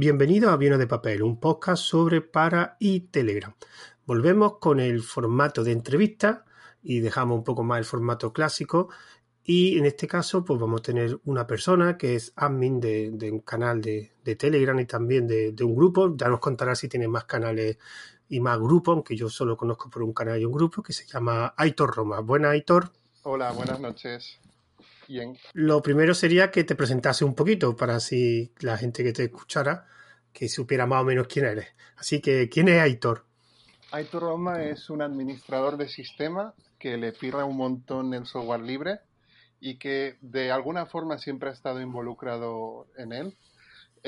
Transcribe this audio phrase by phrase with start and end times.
[0.00, 3.52] Bienvenido a Aviones de Papel, un podcast sobre para y Telegram.
[4.06, 6.44] Volvemos con el formato de entrevista
[6.80, 8.90] y dejamos un poco más el formato clásico.
[9.42, 13.40] Y en este caso, pues vamos a tener una persona que es admin de, un
[13.40, 16.14] canal de, de, Telegram y también de, de, un grupo.
[16.16, 17.78] Ya nos contará si tiene más canales
[18.28, 21.08] y más grupos, aunque yo solo conozco por un canal y un grupo que se
[21.08, 22.20] llama Aitor Roma.
[22.20, 22.92] Buenas, Aitor.
[23.24, 24.38] Hola, buenas noches.
[25.54, 29.86] Lo primero sería que te presentase un poquito para así la gente que te escuchara
[30.32, 31.68] que supiera más o menos quién eres.
[31.96, 33.24] Así que, ¿quién es Aitor?
[33.90, 39.00] Aitor Roma es un administrador de sistema que le pirra un montón el software libre
[39.60, 43.36] y que de alguna forma siempre ha estado involucrado en él.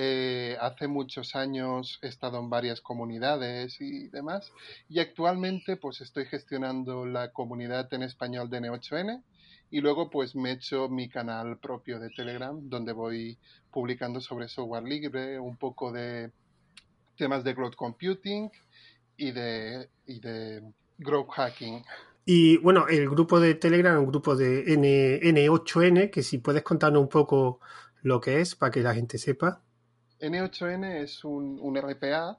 [0.03, 4.51] Eh, hace muchos años he estado en varias comunidades y demás
[4.89, 9.23] y actualmente pues estoy gestionando la comunidad en español de N8N
[9.71, 13.37] y luego pues me he hecho mi canal propio de Telegram donde voy
[13.71, 16.31] publicando sobre software libre, un poco de
[17.19, 18.51] temas de cloud computing
[19.19, 20.19] y de, y
[20.97, 21.84] growth hacking.
[22.25, 27.03] Y bueno, el grupo de Telegram un grupo de N, N8N, que si puedes contarnos
[27.03, 27.61] un poco
[28.01, 29.61] lo que es para que la gente sepa.
[30.21, 32.39] N8N es un, un RPA,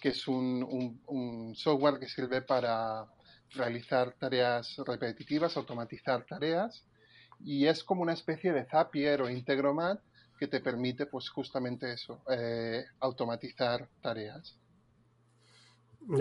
[0.00, 3.06] que es un, un, un software que sirve para
[3.54, 6.84] realizar tareas repetitivas, automatizar tareas,
[7.44, 10.00] y es como una especie de Zapier o Integromat
[10.38, 14.56] que te permite, pues justamente eso, eh, automatizar tareas.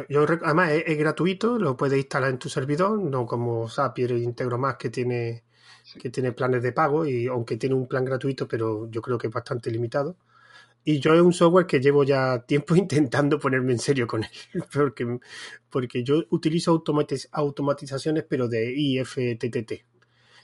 [0.09, 4.19] Yo, además es, es, gratuito, lo puedes instalar en tu servidor, no como Zapier e
[4.19, 5.43] Integromat que tiene,
[5.83, 5.99] sí.
[5.99, 9.27] que tiene planes de pago, y aunque tiene un plan gratuito, pero yo creo que
[9.27, 10.17] es bastante limitado.
[10.83, 14.63] Y yo es un software que llevo ya tiempo intentando ponerme en serio con él,
[14.73, 15.19] porque,
[15.69, 19.85] porque yo utilizo automatiz automatizaciones, pero de IFTTT.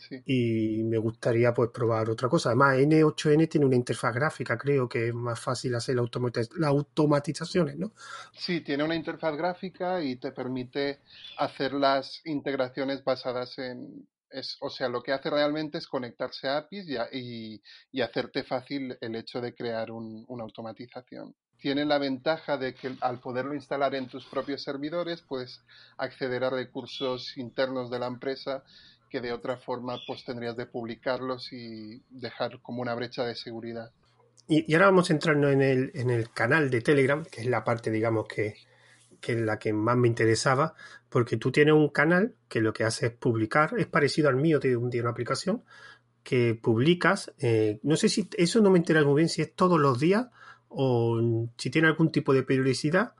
[0.07, 0.21] Sí.
[0.25, 2.49] Y me gustaría pues probar otra cosa.
[2.49, 6.69] Además, N8N tiene una interfaz gráfica, creo que es más fácil hacer la automatiz las
[6.69, 7.91] automatizaciones, ¿no?
[8.31, 11.01] Sí, tiene una interfaz gráfica y te permite
[11.37, 16.57] hacer las integraciones basadas en, es, o sea, lo que hace realmente es conectarse a
[16.57, 17.61] APIs y, y,
[17.91, 21.35] y hacerte fácil el hecho de crear un, una automatización.
[21.59, 25.61] Tiene la ventaja de que al poderlo instalar en tus propios servidores puedes
[25.97, 28.63] acceder a recursos internos de la empresa
[29.09, 33.91] que de otra forma pues tendrías de publicarlos y dejar como una brecha de seguridad.
[34.47, 37.47] Y, y ahora vamos a entrarnos en el, en el canal de Telegram, que es
[37.47, 38.55] la parte, digamos, que,
[39.19, 40.75] que es la que más me interesaba,
[41.09, 44.59] porque tú tienes un canal que lo que hace es publicar, es parecido al mío,
[44.59, 45.63] tiene una aplicación
[46.23, 49.79] que publicas, eh, no sé si eso no me entera muy bien si es todos
[49.79, 50.27] los días
[50.67, 51.21] o
[51.57, 53.13] si tiene algún tipo de periodicidad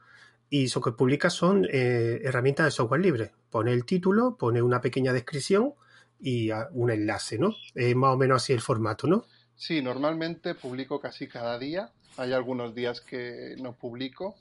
[0.50, 3.31] y eso que publicas son eh, herramientas de software libre.
[3.50, 5.74] Pone el título, pone una pequeña descripción
[6.19, 7.56] y un enlace, ¿no?
[7.75, 9.25] Es más o menos así el formato, ¿no?
[9.56, 11.91] Sí, normalmente publico casi cada día.
[12.18, 14.35] Hay algunos días que no publico,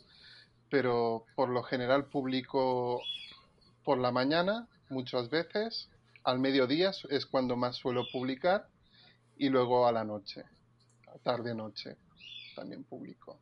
[0.70, 3.00] pero por lo general publico
[3.84, 5.88] por la mañana muchas veces,
[6.24, 8.68] al mediodía es cuando más suelo publicar
[9.36, 10.44] y luego a la noche,
[11.22, 11.96] tarde-noche
[12.54, 13.38] también publico.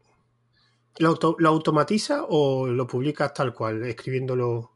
[0.99, 4.73] ¿Lo, auto, ¿Lo, automatiza o lo publicas tal cual, escribiéndolo?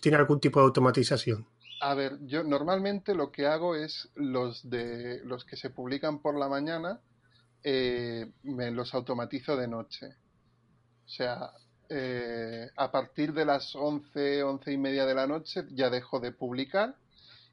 [0.00, 1.46] ¿Tiene algún tipo de automatización?
[1.82, 6.38] A ver, yo normalmente lo que hago es los de los que se publican por
[6.38, 7.00] la mañana,
[7.62, 10.06] eh, me los automatizo de noche.
[11.04, 11.50] O sea,
[11.90, 16.30] eh, a partir de las 11, 11 y media de la noche ya dejo de
[16.30, 16.94] publicar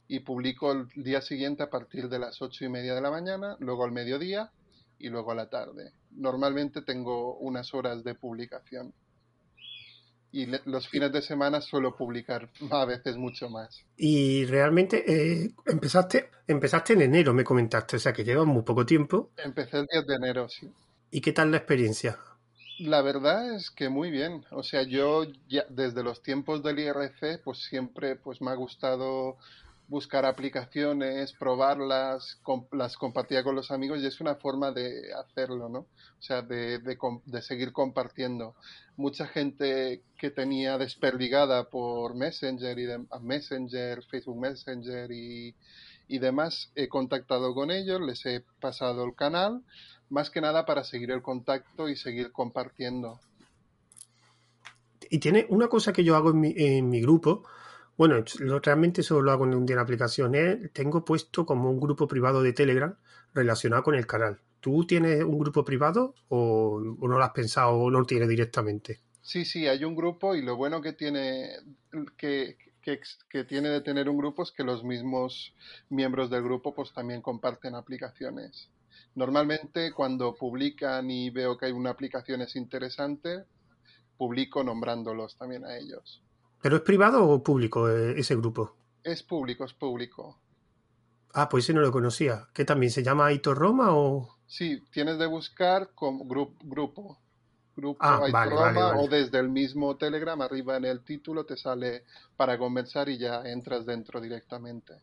[0.08, 3.58] y publico el día siguiente a partir de las 8 y media de la mañana,
[3.60, 4.52] luego al mediodía
[5.00, 5.92] y luego a la tarde.
[6.12, 8.94] Normalmente tengo unas horas de publicación.
[10.32, 13.84] Y le, los fines de semana suelo publicar a veces mucho más.
[13.98, 18.86] Y realmente eh, empezaste, empezaste en enero, me comentaste, o sea que llevas muy poco
[18.86, 19.32] tiempo.
[19.38, 20.72] Empecé el 10 de enero, sí.
[21.10, 22.20] ¿Y qué tal la experiencia?
[22.80, 24.46] La verdad es que muy bien.
[24.52, 29.38] O sea, yo ya desde los tiempos del IRC, pues siempre pues me ha gustado
[29.88, 35.70] buscar aplicaciones, probarlas, comp las compartía con los amigos y es una forma de hacerlo,
[35.70, 35.80] ¿no?
[35.80, 38.56] O sea, de, de, de, seguir compartiendo.
[38.96, 45.56] Mucha gente que tenía desperdigada por Messenger y de, Messenger, Facebook Messenger y,
[46.08, 49.64] y demás, he contactado con ellos, les he pasado el canal,
[50.10, 53.20] más que nada para seguir el contacto y seguir compartiendo.
[55.10, 57.44] Y tiene una cosa que yo hago en mi, en mi grupo,
[57.98, 60.34] bueno, lo, realmente solo lo hago en un día en aplicación,
[60.72, 62.96] tengo puesto como un grupo privado de Telegram
[63.34, 64.40] relacionado con el canal.
[64.60, 69.02] ¿Tú tienes un grupo privado o, no lo has pensado o no lo tienes directamente?
[69.22, 71.50] Sí, sí, hay un grupo y lo bueno que tiene
[72.18, 72.58] que,
[73.30, 75.54] que, tiene de tener un grupo es que los mismos
[75.90, 78.70] miembros del grupo pues también comparten aplicaciones.
[79.16, 83.44] Normalmente cuando publican y veo que hay una aplicación es interesante,
[84.18, 86.22] publico nombrándolos también a ellos.
[86.62, 88.76] ¿Pero es privado o público eh, ese grupo?
[89.04, 90.40] Es público, es público.
[91.34, 92.48] Ah, pues ese no lo conocía.
[92.54, 94.38] ¿Qué también se llama Aito Roma o...?
[94.48, 97.20] Sí, tienes de buscar como grupo
[97.78, 98.20] grupo ah,
[98.98, 102.04] o desde el mismo Telegram, arriba en el título te sale
[102.36, 104.96] para conversar y ya entras dentro directamente.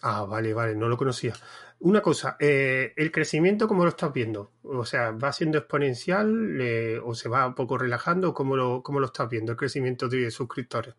[0.00, 1.34] Ah, vale, vale, no lo conocía.
[1.78, 4.50] Una cosa, eh, ¿el crecimiento cómo lo estás viendo?
[4.62, 8.34] O sea, ¿va siendo exponencial eh, o se va un poco relajando?
[8.34, 10.94] ¿Cómo lo, ¿Cómo lo estás viendo el crecimiento de suscriptores?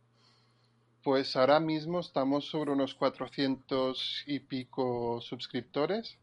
[1.03, 6.17] Pues ahora mismo estamos sobre unos 400 y pico suscriptores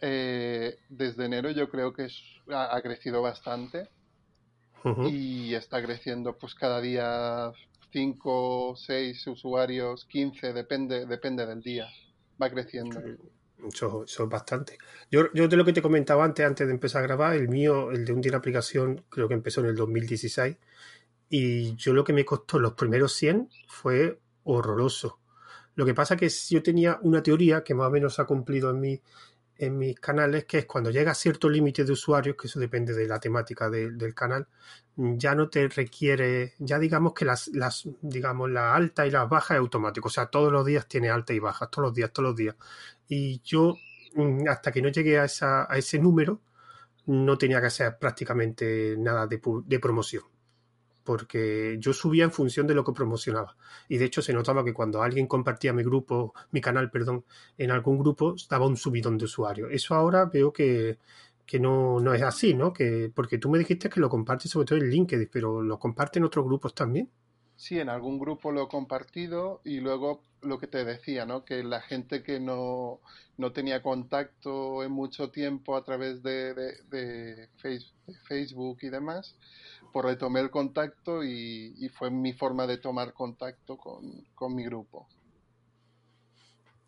[0.00, 2.08] eh, desde enero yo creo que
[2.52, 3.88] ha, crecido bastante
[5.10, 7.52] y está creciendo pues cada día
[7.92, 11.86] 5, 6 usuarios, 15, depende, depende del día.
[12.40, 13.00] Va creciendo.
[13.68, 14.78] Eso, es bastante.
[15.10, 17.90] Yo, yo de lo que te comentaba antes, antes de empezar a grabar, el mío,
[17.90, 20.56] el de un día aplicación, creo que empezó en el 2016.
[21.28, 25.20] Y yo lo que me costó los primeros 100 fue horroroso.
[25.74, 28.80] Lo que pasa que yo tenía una teoría que más o menos ha cumplido en
[28.80, 29.00] mi,
[29.60, 32.94] en mis canales, que es cuando llega a cierto límite de usuarios, que eso depende
[32.94, 34.48] de la temática del canal,
[34.96, 39.56] ya no te requiere, ya digamos que las, las, digamos, la alta y las bajas
[39.56, 40.08] es automático.
[40.08, 42.56] O sea, todos los días tiene alta y bajas, todos los días, todos los días.
[43.06, 43.74] Y yo,
[44.14, 46.40] mm, hasta que no llegué a, esa, a ese número,
[47.06, 50.24] no tenía que hacer prácticamente nada de, de promoción
[51.04, 53.56] porque yo subía en función de lo que promocionaba.
[53.88, 57.24] Y de hecho se notaba que cuando alguien compartía mi grupo, mi canal, perdón,
[57.58, 59.70] en algún grupo, daba un subidón de usuarios.
[59.72, 60.98] Eso ahora veo que,
[61.46, 62.72] que no, no, es así, ¿no?
[62.72, 66.22] Que, porque tú me dijiste que lo compartes sobre todo en LinkedIn, pero ¿lo comparten
[66.22, 67.10] en otros grupos también?
[67.56, 71.44] Sí, en algún grupo lo he compartido y luego lo que te decía, ¿no?
[71.44, 73.00] Que la gente que no,
[73.36, 77.48] no tenía contacto en mucho tiempo a través de, de
[78.28, 79.36] Facebook y demás,
[79.92, 85.08] por retomé el contacto y, fue mi forma de tomar contacto con, mi grupo.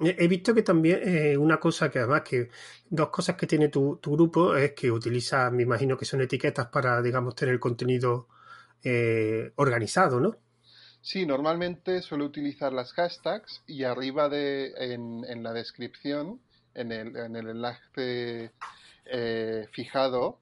[0.00, 2.48] He visto que también eh, una cosa que además que
[2.90, 7.00] dos cosas que tiene tu, grupo es que utiliza, me imagino que son etiquetas para,
[7.00, 8.26] digamos, tener contenido
[8.82, 10.36] eh, organizado, ¿no?
[11.02, 16.40] Sí, normalmente suelo utilizar las hashtags y arriba de, en, la descripción,
[16.74, 18.52] en el, en el enlace
[19.06, 20.38] eh, fijado,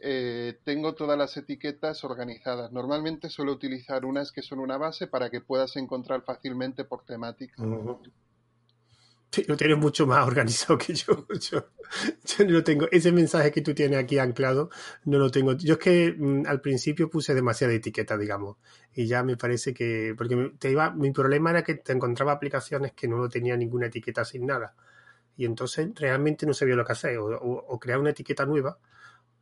[0.00, 2.72] eh, tengo todas las etiquetas organizadas.
[2.72, 7.62] Normalmente suelo utilizar unas que son una base para que puedas encontrar fácilmente por temática.
[9.46, 11.26] Lo tienes mucho más organizado que yo.
[11.40, 11.66] yo.
[12.44, 12.86] no lo tengo.
[12.90, 14.70] Ese mensaje que tú tienes aquí anclado,
[15.04, 15.52] no lo tengo.
[15.54, 18.56] Yo es que mm, al principio puse demasiada etiqueta, digamos.
[18.94, 20.14] Y ya me parece que.
[20.16, 24.24] Porque te iba, mi problema era que te encontraba aplicaciones que no tenía ninguna etiqueta
[24.24, 24.74] sin nada.
[25.36, 27.18] Y entonces realmente no sabía lo que hacer.
[27.18, 28.78] o crear una etiqueta nueva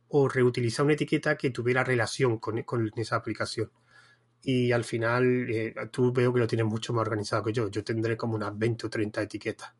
[0.09, 2.63] o reutilizar una etiqueta que tuviera relación con,
[2.95, 3.71] esa aplicación.
[4.41, 7.69] Y al final eh, tú veo que lo tienes mucho más organizado que yo.
[7.69, 9.73] Yo tendré como unas 20 o 30 etiquetas.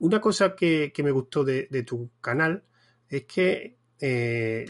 [0.00, 2.64] Una cosa que, me gustó de, tu canal
[3.08, 4.66] es que eh,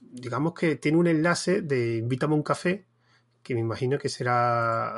[0.00, 2.86] digamos que tiene un enlace de invítame a un café,
[3.42, 4.94] que me imagino que será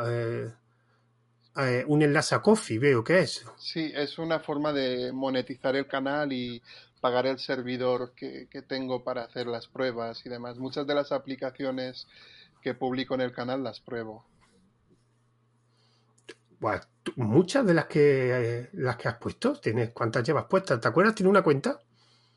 [1.57, 3.45] eh, un enlace a Coffee, veo que es.
[3.57, 6.61] Sí, es una forma de monetizar el canal y
[7.05, 10.57] pagar el servidor que, tengo para hacer las pruebas y demás.
[10.57, 12.09] Muchas de las aplicaciones
[12.63, 14.25] que publico en el canal las pruebo.
[17.17, 21.15] muchas de las que las que has puesto, tienes cuántas llevas puestas, ¿te acuerdas?
[21.15, 21.79] ¿Tiene una cuenta?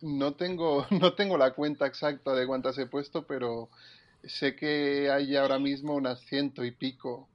[0.01, 3.69] No tengo, no tengo la cuenta exacta de cuántas he puesto, pero
[4.25, 7.29] sé que hay ahora mismo unas ciento y pico.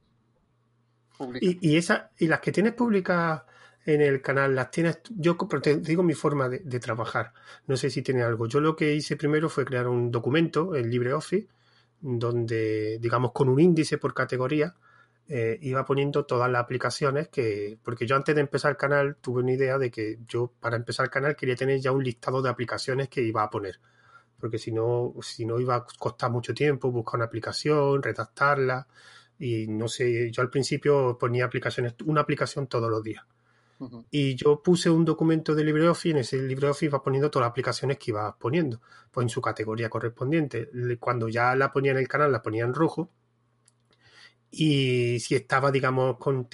[1.40, 3.44] ¿Y, y, esa, y las que tienes publicadas
[3.84, 5.00] en el canal las tienes.
[5.10, 7.32] Yo te digo mi forma de, trabajar.
[7.66, 8.46] No sé si tiene algo.
[8.46, 11.48] Yo lo que hice primero fue crear un documento en LibreOffice
[12.00, 14.74] donde, digamos, con un índice por categoría,
[15.28, 17.78] eh, iba poniendo todas las aplicaciones que.
[17.82, 21.04] Porque yo antes de empezar el canal tuve una idea de que yo, para empezar
[21.04, 23.80] el canal, quería tener ya un listado de aplicaciones que iba a poner.
[24.38, 28.86] Porque si no, si no iba a costar mucho tiempo buscar una aplicación, redactarla.
[29.38, 33.24] Y no sé, yo al principio ponía aplicaciones, una aplicación todos los días
[34.10, 37.50] Y yo puse un documento de LibreOffice y en ese LibreOffice iba poniendo todas las
[37.50, 40.68] aplicaciones que iba poniendo, pues en su categoría correspondiente.
[40.98, 43.10] Cuando ya la ponía en el canal, la ponía en rojo.
[44.50, 46.46] Y si estaba, digamos, con,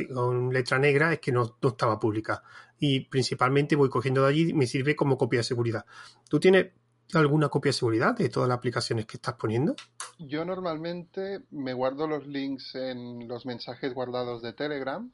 [0.53, 2.45] letra negra, es que no, no, estaba publicada.
[2.79, 5.85] Y principalmente voy cogiendo de allí, me sirve como copia de seguridad.
[6.29, 6.69] ¿Tú tienes
[7.15, 9.75] alguna copia de seguridad de todas las aplicaciones que estás poniendo?
[10.19, 15.11] Yo normalmente me guardo los links en los mensajes guardados de Telegram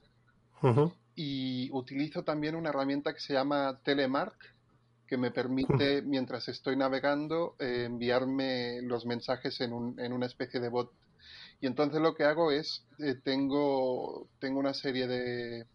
[1.17, 4.55] y utilizo también una herramienta que se llama Telemark
[5.07, 10.61] que me permite, mientras estoy navegando, eh, enviarme los mensajes en, un, en, una especie
[10.61, 10.93] de bot.
[11.61, 15.67] Y entonces lo que hago es, eh, tengo, tengo una serie de,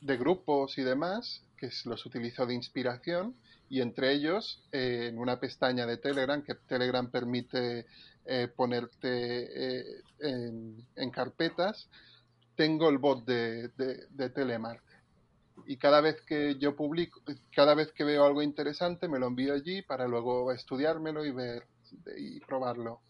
[0.00, 3.36] de grupos y demás que los utilizo de inspiración
[3.68, 7.86] y entre ellos eh, en una pestaña de Telegram que Telegram permite
[8.54, 11.88] ponerte en, carpetas
[12.60, 14.82] tengo el bot de, de, Telemark
[15.66, 17.22] y cada vez que yo publico
[17.56, 21.66] cada vez que veo algo interesante me lo envío allí para luego estudiármelo y ver
[22.18, 23.00] y probarlo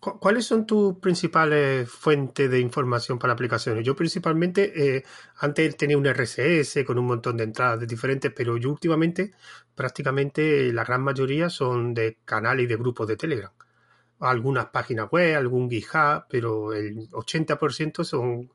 [0.00, 3.84] ¿Cuáles son tus principales fuentes de información para aplicaciones?
[3.84, 5.04] Yo principalmente, eh,
[5.38, 9.32] antes tenía un RSS con un montón de entradas diferentes, pero yo últimamente
[9.74, 13.50] prácticamente la gran mayoría son de canales y de grupos de Telegram.
[14.22, 18.50] Algunas páginas web, algún GitHub, pero el 80% son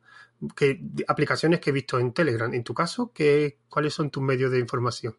[0.55, 2.53] que, aplicaciones que he visto en Telegram.
[2.53, 5.15] En tu caso, ¿qué, ¿cuáles son tus medios de información?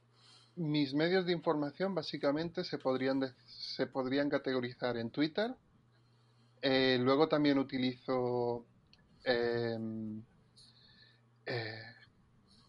[0.56, 5.54] Mis medios de información básicamente se podrían, se podrían categorizar en Twitter,
[6.60, 8.66] eh, luego también utilizo,
[9.24, 10.22] em,
[11.46, 11.82] eh,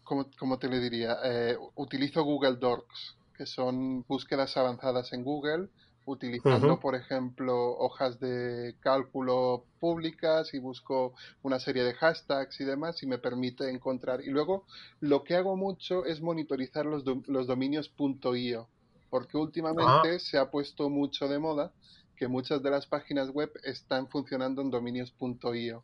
[0.04, 1.18] ¿cómo, te le diría?
[1.24, 5.68] Eh, utilizo Google Docs, que son búsquedas avanzadas en Google,
[6.06, 13.02] utilizando, por ejemplo, hojas de cálculo públicas y busco una serie de hashtags y demás
[13.02, 14.20] y me permite encontrar.
[14.22, 14.64] Y luego
[15.00, 18.68] lo que hago mucho es monitorizar los, los dominios .io,
[19.10, 21.72] porque últimamente se ha puesto mucho de moda
[22.16, 25.82] que muchas de las páginas web están funcionando en dominios.io.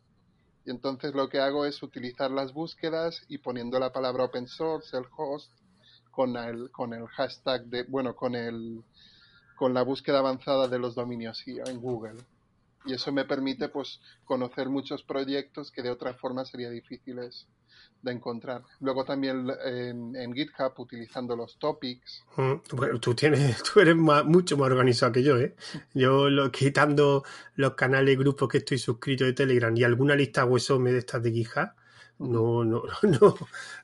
[0.65, 4.95] Y entonces lo que hago es utilizar las búsquedas y poniendo la palabra open source,
[4.97, 5.51] el host,
[6.11, 8.83] con el, con el hashtag de, bueno, con el,
[9.57, 12.19] con la búsqueda avanzada de los dominios IO en Google.
[12.85, 17.47] Y eso me permite pues conocer muchos proyectos que de otra forma sería difíciles
[18.01, 18.61] de encontrar.
[18.79, 22.23] Luego también en, GitHub utilizando los topics.
[22.37, 25.55] Mm, tú tienes, tú eres mucho más organizado que yo, ¿eh?
[25.93, 27.23] Yo lo, quitando
[27.55, 31.23] los canales y grupos que estoy suscrito de Telegram y alguna lista me de estas
[31.23, 31.71] de GitHub,
[32.19, 33.35] no, no, no.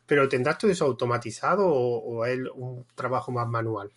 [0.05, 3.91] Pero ¿tendrás todo eso automatizado o, o es un trabajo más manual?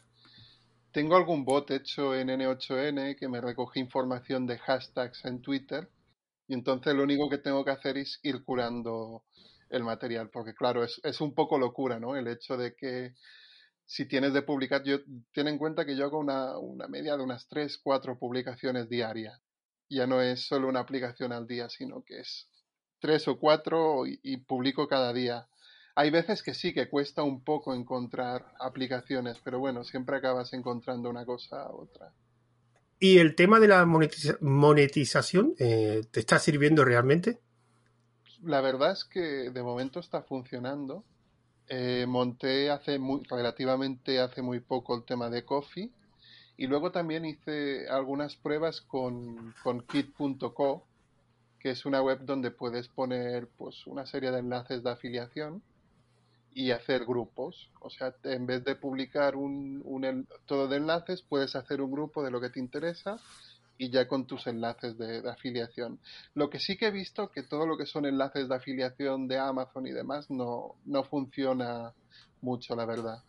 [0.97, 5.91] Tengo algún bot hecho en N8N que me recoge información de hashtags en Twitter
[6.49, 9.23] y entonces lo único que tengo que hacer es ir curando
[9.69, 12.17] el material, porque claro, es, es, un poco locura, ¿no?
[12.17, 13.13] El hecho de que
[13.85, 15.01] si tienes de publicar, yo
[15.35, 19.39] ten en cuenta que yo hago una, una media de unas 3, 4 publicaciones diarias.
[19.91, 22.49] Ya no es solo una aplicación al día, sino que es
[23.01, 25.47] tres o cuatro y, publico cada día.
[25.97, 31.11] Hay veces que sí, que cuesta un poco encontrar aplicaciones, pero bueno, siempre acabas encontrando
[31.11, 32.13] una cosa u otra.
[33.01, 37.41] ¿Y el tema de la monetización eh, te está sirviendo realmente?
[38.43, 41.05] la verdad es que de momento está funcionando.
[41.69, 45.91] Eh, monté hace muy, relativamente hace muy poco el tema de Coffee
[46.57, 50.87] y luego también hice algunas pruebas con, con Kit.co,
[51.59, 55.61] que es una web donde puedes poner pues una serie de enlaces de afiliación
[56.57, 57.69] y hacer grupos.
[57.81, 62.25] O sea, en vez de publicar un, un, todo de enlaces, puedes hacer un grupo
[62.25, 63.19] de lo que te interesa
[63.77, 66.01] y ya con tus enlaces de, afiliación.
[66.33, 69.39] Lo que sí que he visto que todo lo que son enlaces de afiliación de
[69.39, 71.93] Amazon y demás no, no funciona
[72.41, 73.23] mucho, la verdad.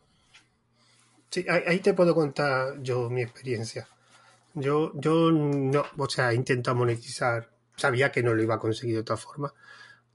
[1.30, 3.90] Sí, ahí te puedo contar yo mi experiencia.
[4.54, 9.02] Yo, yo no, o sea, intento monetizar, sabía que no lo iba a conseguir de
[9.02, 9.54] otra forma,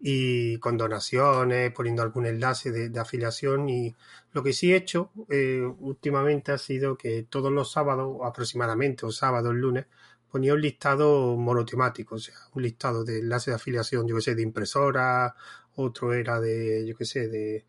[0.04, 3.94] y con donaciones, poniendo algún enlace de, afiliación, y
[4.32, 9.12] lo que sí he hecho eh, últimamente ha sido que todos los sábados, aproximadamente, o
[9.12, 9.86] sábados, lunes,
[10.30, 14.34] ponía un listado monotemático, o sea, un listado de enlaces de afiliación, yo que sé,
[14.34, 15.36] de impresora,
[15.76, 17.64] otro era de, yo que sé, de,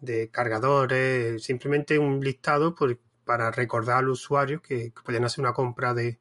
[0.00, 2.76] de cargadores, simplemente un listado
[3.24, 6.18] para recordar al usuario que, que podían hacer una compra de,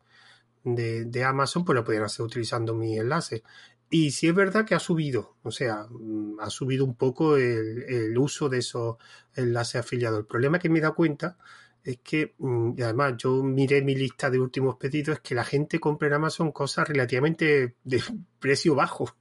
[0.65, 3.43] de, Amazon, pues lo podían hacer utilizando mi enlace.
[3.89, 7.83] Y sí es verdad que ha subido, o sea, mm, ha subido un poco el,
[7.83, 8.97] el uso de esos
[9.35, 10.19] enlaces afiliados.
[10.19, 11.37] El problema que me he dado cuenta
[11.85, 15.43] es que, mm, y además yo miré mi lista de últimos pedidos, es que la
[15.45, 18.03] gente compra en Amazon cosas relativamente de
[18.39, 19.15] precio bajo.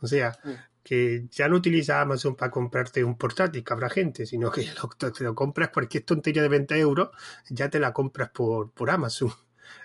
[0.00, 0.32] O sea,
[0.82, 5.12] que ya no utiliza Amazon para comprarte un portátil, que habrá gente, sino que lo,
[5.12, 7.10] te lo compras cualquier tontería de 20 euros,
[7.50, 9.30] ya te la compras por, por Amazon.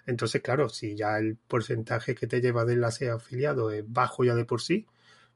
[0.06, 4.36] Entonces, claro, si ya el porcentaje que te lleva de enlace afiliado es bajo ya
[4.36, 4.88] de por sí,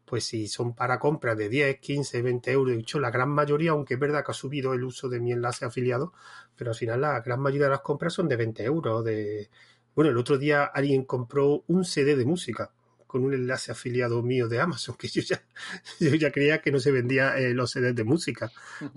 [0.07, 3.71] pues si son para compras de 10, 15, 20 euros, de hecho la gran mayoría,
[3.71, 6.13] aunque es verdad que ha subido el uso de mi enlace afiliado,
[6.55, 9.03] pero al final la gran mayoría de las compras son de 20 euros.
[9.03, 9.49] De...
[9.93, 12.71] Bueno, el otro día alguien compró un CD de música
[13.05, 15.43] con un enlace afiliado mío de Amazon, que yo ya,
[15.99, 18.49] yo ya creía que no se vendía eh, los CDs de música.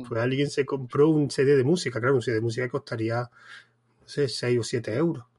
[0.09, 4.09] Pues alguien se compró un CD de música, claro, un CD de música costaría, no
[4.09, 5.30] sé, 6 o 7 euros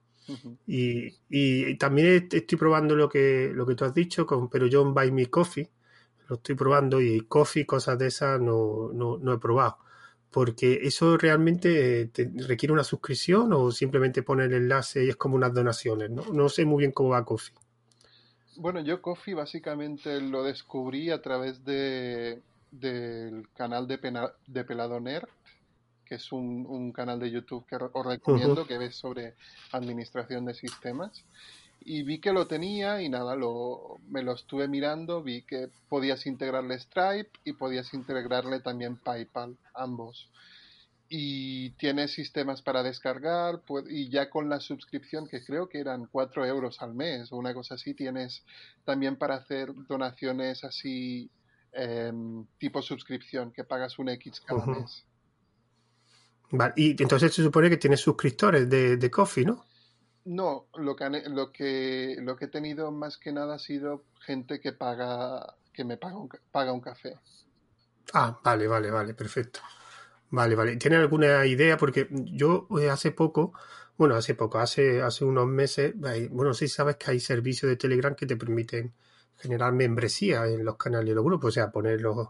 [0.67, 4.93] y, y, también estoy probando lo que, lo que tú has dicho, con, pero John
[4.93, 5.69] Buy Me Coffee,
[6.27, 9.77] lo estoy probando y coffee, cosas de esas, no, no, no he probado.
[10.29, 12.09] Porque eso realmente
[12.47, 16.09] requiere una suscripción o simplemente pone el enlace y es como unas donaciones.
[16.09, 17.53] No, no sé muy bien cómo va Coffee.
[18.55, 23.99] Bueno, yo Coffee básicamente lo descubrí a través de, del canal de,
[24.47, 25.27] de Pelado Nerd
[26.11, 29.35] que es un, canal de YouTube que os recomiendo, que ves sobre
[29.71, 31.23] administración de sistemas.
[31.85, 36.25] Y vi que lo tenía y nada, lo, me lo estuve mirando, vi que podías
[36.25, 40.29] integrarle Stripe y podías integrarle también PayPal, ambos.
[41.07, 46.45] Y tiene sistemas para descargar y ya con la suscripción, que creo que eran 4
[46.45, 48.43] euros al mes o una cosa así, tienes
[48.83, 51.29] también para hacer donaciones así
[51.71, 55.05] em, tipo suscripción, que pagas un X cada mes.
[56.51, 59.65] Vale, y entonces se supone que tienes suscriptores de, de Coffee, ¿no?
[60.25, 64.59] No, lo que, lo, que, lo que he tenido más que nada ha sido gente
[64.59, 67.17] que paga que me paga un, paga un café.
[68.13, 69.61] Ah, vale, vale, vale, perfecto.
[70.29, 70.75] Vale, vale.
[70.77, 71.77] ¿Tiene alguna idea?
[71.77, 73.53] Porque yo eh, hace poco,
[73.97, 75.93] bueno, hace poco, hace, hace unos meses,
[76.29, 78.93] bueno, sí sabes que hay servicios de Telegram que te permiten
[79.37, 82.27] generar membresía en los canales y los grupos, o sea, poner los,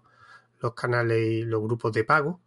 [0.59, 2.39] los canales y los grupos de pago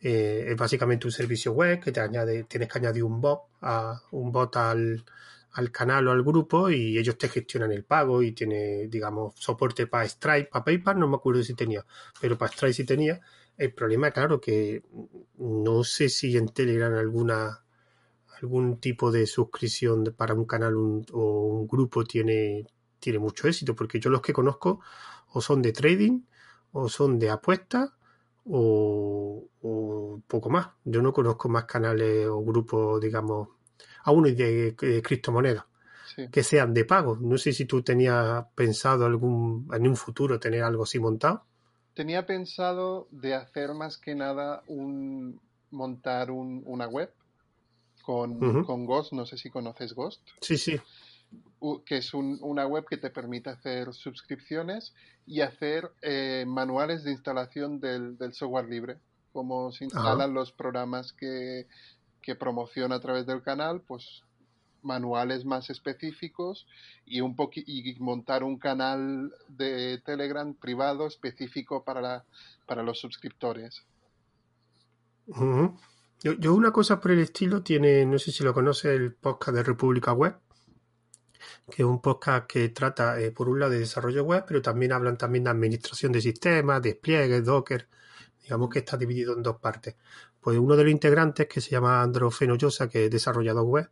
[0.00, 4.00] eh, es básicamente un servicio web que te añade, tienes que añadir un bot, a,
[4.12, 5.04] un bot al,
[5.52, 9.86] al canal o al grupo y ellos te gestionan el pago y tiene, digamos, soporte
[9.86, 11.84] para Stripe, para PayPal, no me acuerdo si tenía,
[12.20, 13.20] pero para Stripe sí tenía.
[13.56, 14.84] El problema, claro, que
[15.38, 17.64] no sé si en Telegram alguna
[18.40, 22.66] algún tipo de suscripción para un canal o un grupo tiene,
[23.00, 24.80] tiene mucho éxito, porque yo los que conozco
[25.32, 26.20] o son de trading
[26.72, 27.90] o son de apuestas
[28.50, 29.48] o,
[30.26, 30.68] poco más.
[30.84, 33.48] Yo no conozco más canales o grupos, digamos,
[34.04, 35.64] aún de, de criptomonedas
[36.32, 37.16] que sean de pago.
[37.20, 41.44] No sé si tú tenías pensado algún en un futuro tener algo así montado.
[41.94, 47.12] Tenía pensado de hacer más que nada un montar una web
[48.02, 49.12] con, con Ghost.
[49.12, 50.22] No sé si conoces Ghost.
[50.40, 50.80] Sí, sí
[51.84, 54.94] que es una web que te permite hacer suscripciones
[55.26, 58.98] y hacer eh, manuales de instalación del, software libre.
[59.32, 61.66] Como se instalan los programas que,
[62.22, 64.22] que promociona a través del canal, pues
[64.82, 66.66] manuales más específicos
[67.04, 72.24] y un y montar un canal de Telegram privado específico para,
[72.66, 73.84] para los suscriptores.
[75.26, 79.56] yo, yo, una cosa por el estilo tiene, no sé si lo conoce el podcast
[79.56, 80.38] de República Web
[81.70, 84.92] que es un podcast que trata, eh, por un lado, de desarrollo web, pero también
[84.92, 87.88] hablan también de administración de sistemas, despliegues, Docker.
[88.42, 89.96] Digamos que está dividido en dos partes.
[90.40, 93.90] Pues uno de los integrantes, que se llama Andro Fenollosa, que es desarrollador web,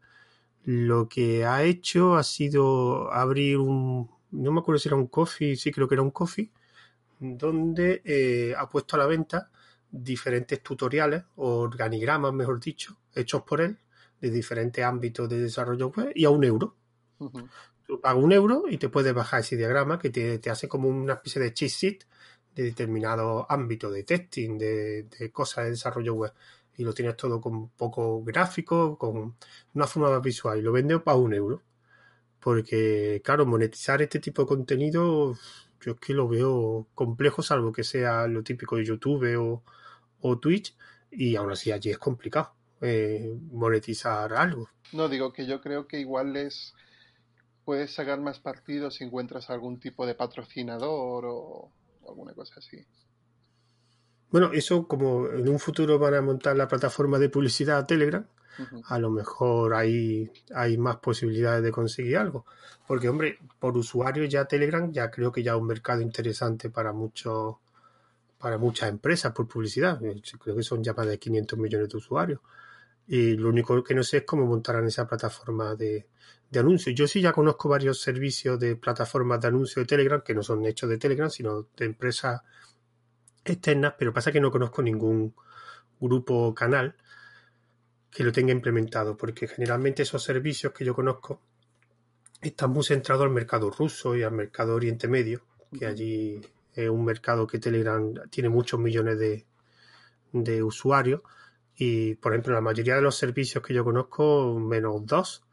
[0.64, 5.56] lo que ha hecho ha sido abrir un, no me acuerdo si era un coffee,
[5.56, 6.50] sí creo que era un coffee,
[7.20, 9.50] donde eh, ha puesto a la venta
[9.90, 13.78] diferentes tutoriales o organigramas, mejor dicho, hechos por él,
[14.20, 16.74] de diferentes ámbitos de desarrollo web y a un euro.
[17.86, 21.14] Tú pagas un euro y te puedes bajar ese diagrama que te, hace como una
[21.14, 22.04] especie de cheat sheet
[22.54, 26.32] de determinado ámbito de testing, de, cosas de desarrollo web.
[26.76, 29.36] Y lo tienes todo con poco gráfico, con
[29.74, 30.58] una forma más visual.
[30.58, 31.62] Y lo vende para un euro.
[32.40, 35.34] Porque, claro, monetizar este tipo de contenido,
[35.80, 39.62] yo es que lo veo complejo, salvo que sea lo típico de YouTube o,
[40.20, 40.76] o Twitch.
[41.10, 44.68] Y aún así allí es complicado eh, monetizar algo.
[44.92, 46.74] No, digo que yo creo que igual es
[47.66, 51.72] puedes sacar más partidos si encuentras algún tipo de patrocinador o,
[52.08, 52.86] alguna cosa así.
[54.30, 58.24] Bueno, eso como en un futuro van a montar la plataforma de publicidad Telegram,
[58.84, 62.46] a lo mejor ahí hay más posibilidades de conseguir algo.
[62.86, 66.92] Porque, hombre, por usuario ya Telegram ya creo que ya es un mercado interesante para
[66.92, 67.56] muchos
[68.38, 69.98] para muchas empresas por publicidad.
[69.98, 72.40] Creo que son ya más de 500 millones de usuarios.
[73.08, 76.06] Y lo único que no sé es cómo montarán esa plataforma de,
[76.50, 76.94] de anuncios.
[76.94, 80.64] Yo sí ya conozco varios servicios de plataformas de anuncios de Telegram que no son
[80.64, 82.42] hechos de Telegram, sino de empresas
[83.44, 85.34] externas, pero pasa que no conozco ningún
[86.00, 86.96] grupo o canal
[88.10, 91.42] que lo tenga implementado, porque generalmente esos servicios que yo conozco
[92.40, 95.42] están muy centrados al mercado ruso y al mercado Oriente Medio,
[95.78, 96.40] que allí
[96.74, 99.46] es un mercado que Telegram tiene muchos millones de,
[100.32, 101.20] de usuarios
[101.76, 105.44] y, por ejemplo, la mayoría de los servicios que yo conozco, menos dos,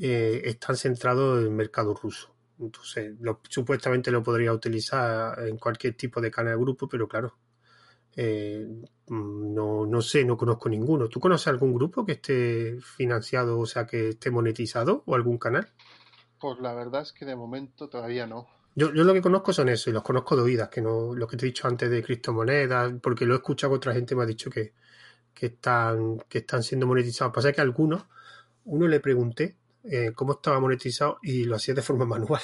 [0.00, 2.34] eh, están centrados en el mercado ruso.
[2.58, 3.14] Entonces,
[3.48, 7.38] supuestamente lo podría utilizar en cualquier tipo de canal de grupo, pero claro,
[8.16, 8.66] eh,
[9.08, 11.08] no, no sé, no conozco ninguno.
[11.08, 15.72] ¿Tú conoces algún grupo que esté financiado, o sea, que esté monetizado o algún canal?
[16.38, 18.46] Pues la verdad es que de momento todavía no.
[18.74, 21.26] Yo, yo lo que conozco son eso, y los conozco de oídas, que no, lo
[21.26, 24.26] que te he dicho antes de criptomonedas, porque lo he escuchado otra gente me ha
[24.26, 24.74] dicho que,
[25.34, 27.32] que están, que están siendo monetizados.
[27.34, 28.04] Pasa que a algunos,
[28.64, 32.42] uno le pregunté eh, cómo estaba monetizado y lo hacía de forma manual.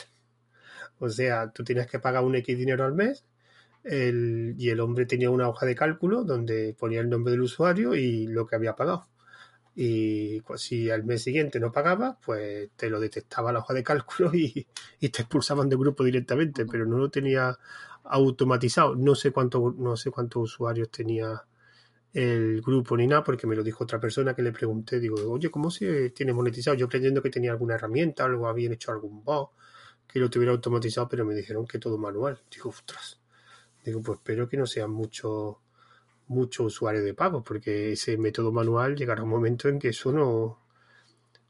[0.99, 3.25] O sea, tú tienes que pagar un X dinero al mes
[3.89, 8.27] y el hombre tenía una hoja de cálculo donde ponía el nombre del usuario y
[8.27, 9.07] lo que había pagado.
[9.77, 14.31] Y si al mes siguiente no pagaba, pues te lo detectaba la hoja de cálculo
[14.35, 14.67] y,
[15.01, 17.57] y te expulsaban del grupo directamente, pero no lo tenía
[18.05, 18.97] automatizado.
[18.97, 21.45] No sé cuánto, no sé cuántos usuarios tenía
[22.17, 25.51] el grupo ni nada, porque me lo dijo otra persona que le pregunté, digo, oye,
[25.51, 26.75] ¿cómo se tiene monetizado?
[26.75, 29.51] Yo creyendo que tenía alguna herramienta, algo habían hecho algún bot
[30.09, 32.41] que lo tuviera automatizado, pero me dijeron que todo manual.
[32.51, 33.21] Digo, ostras.
[33.85, 35.57] Digo, pues espero que no sean muchos
[36.29, 40.59] mucho usuarios de pago, porque ese método manual llegará un momento en que eso no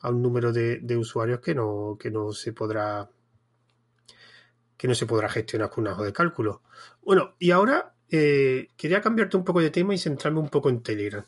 [0.01, 3.09] a un número de, de usuarios que no, que no se podrá
[4.77, 6.63] que no se podrá gestionar con un ajo de cálculo.
[7.03, 10.83] Bueno, y ahora eh, quería cambiarte un poco de tema y centrarme un poco en
[10.83, 11.25] Telegram.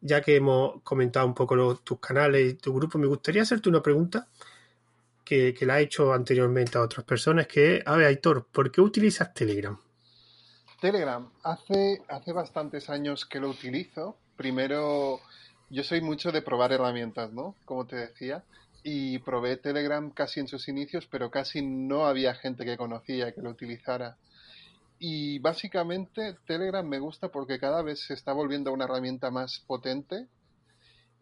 [0.00, 3.82] Ya que hemos comentado un poco tus canales y tu grupo, me gustaría hacerte una
[3.82, 4.28] pregunta
[5.24, 8.80] que, que la he hecho anteriormente a otras personas, que a ver, Aitor, ¿por qué
[8.80, 9.78] utilizas Telegram?
[10.80, 14.16] Telegram, hace, hace bastantes años que lo utilizo.
[14.36, 15.20] Primero,
[15.70, 17.54] yo soy mucho de probar herramientas, ¿no?
[17.64, 18.44] Como te decía.
[18.82, 23.42] Y probé Telegram casi en sus inicios, pero casi no había gente que conocía que
[23.42, 24.16] lo utilizara.
[24.98, 30.26] Y básicamente Telegram me gusta porque cada vez se está volviendo una herramienta más potente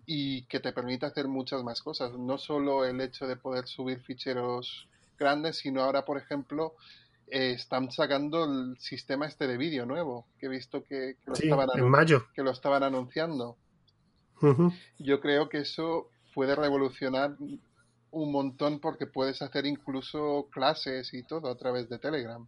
[0.06, 2.12] y que te permite hacer muchas más cosas.
[2.12, 6.74] No solo el hecho de poder subir ficheros grandes, sino ahora, por ejemplo,
[7.28, 11.68] eh, están sacando el sistema este de vídeo nuevo, que he visto que, lo, estaban
[11.74, 12.26] en mayo.
[12.34, 13.56] que lo estaban anunciando.
[14.98, 17.36] Yo creo que eso puede revolucionar
[18.10, 22.46] un montón porque puedes hacer incluso clases y todo a través de Telegram.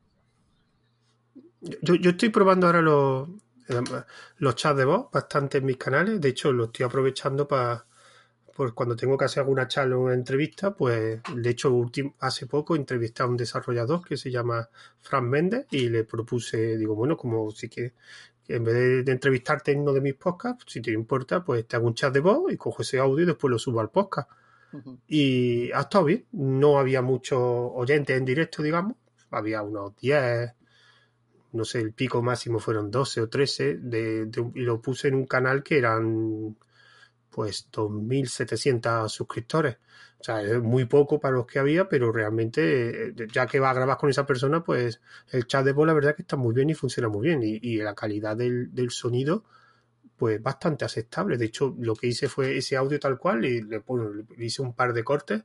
[1.60, 3.28] Yo, yo estoy probando ahora los,
[4.38, 6.20] los chats de voz bastante en mis canales.
[6.20, 7.86] De hecho, lo estoy aprovechando para
[8.56, 12.74] pues cuando tengo que hacer alguna charla o una entrevista, pues de hecho hace poco
[12.74, 14.66] entrevisté a un desarrollador que se llama
[15.02, 17.92] Fran Méndez y le propuse, digo, bueno, como si que
[18.48, 21.86] en vez de, entrevistarte en uno de mis podcasts, si te importa, pues te hago
[21.86, 24.30] un chat de voz y cojo ese audio y después lo subo al podcast.
[25.06, 28.96] Y ha estado bien, no había muchos oyentes en directo, digamos,
[29.30, 30.52] había unos 10,
[31.56, 35.26] no sé, el pico máximo fueron 12 o 13, de, y lo puse en un
[35.26, 36.56] canal que eran
[37.30, 39.76] pues 2.700 suscriptores.
[40.18, 43.70] O sea, es muy poco para los que había, pero realmente, eh, ya que va
[43.70, 46.54] a grabar con esa persona, pues el chat de voz la verdad que está muy
[46.54, 47.40] bien y funciona muy bien.
[47.42, 49.44] Y, la calidad del, sonido,
[50.16, 51.36] pues bastante aceptable.
[51.36, 53.82] De hecho, lo que hice fue ese audio tal cual y le,
[54.38, 55.42] hice un par de cortes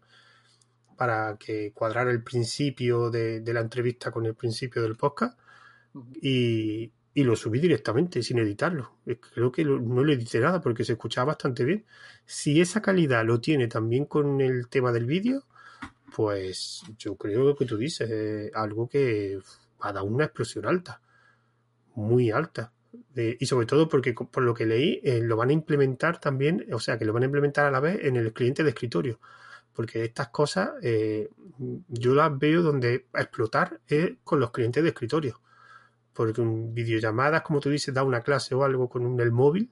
[0.98, 5.38] para que cuadrara el principio de, de la entrevista con el principio del podcast.
[6.22, 8.96] Y, lo subí directamente sin editarlo.
[9.34, 11.86] Creo que no le edité nada porque se escuchaba bastante bien.
[12.26, 15.44] Si esa calidad lo tiene también con el tema del vídeo,
[16.16, 19.40] pues yo creo que tú dices, algo que
[19.84, 21.02] va a una explosión alta,
[21.96, 22.74] muy alta.
[23.16, 26.80] y sobre todo porque por lo que leí, eh, lo van a implementar también, o
[26.80, 29.20] sea, que lo van a implementar a la vez en el cliente de escritorio.
[29.74, 31.30] Porque estas cosas eh,
[31.90, 35.42] yo las veo donde explotar es con los clientes de escritorio
[36.22, 39.72] porque un videollamadas, como tú dices, da una clase o algo con un, el móvil,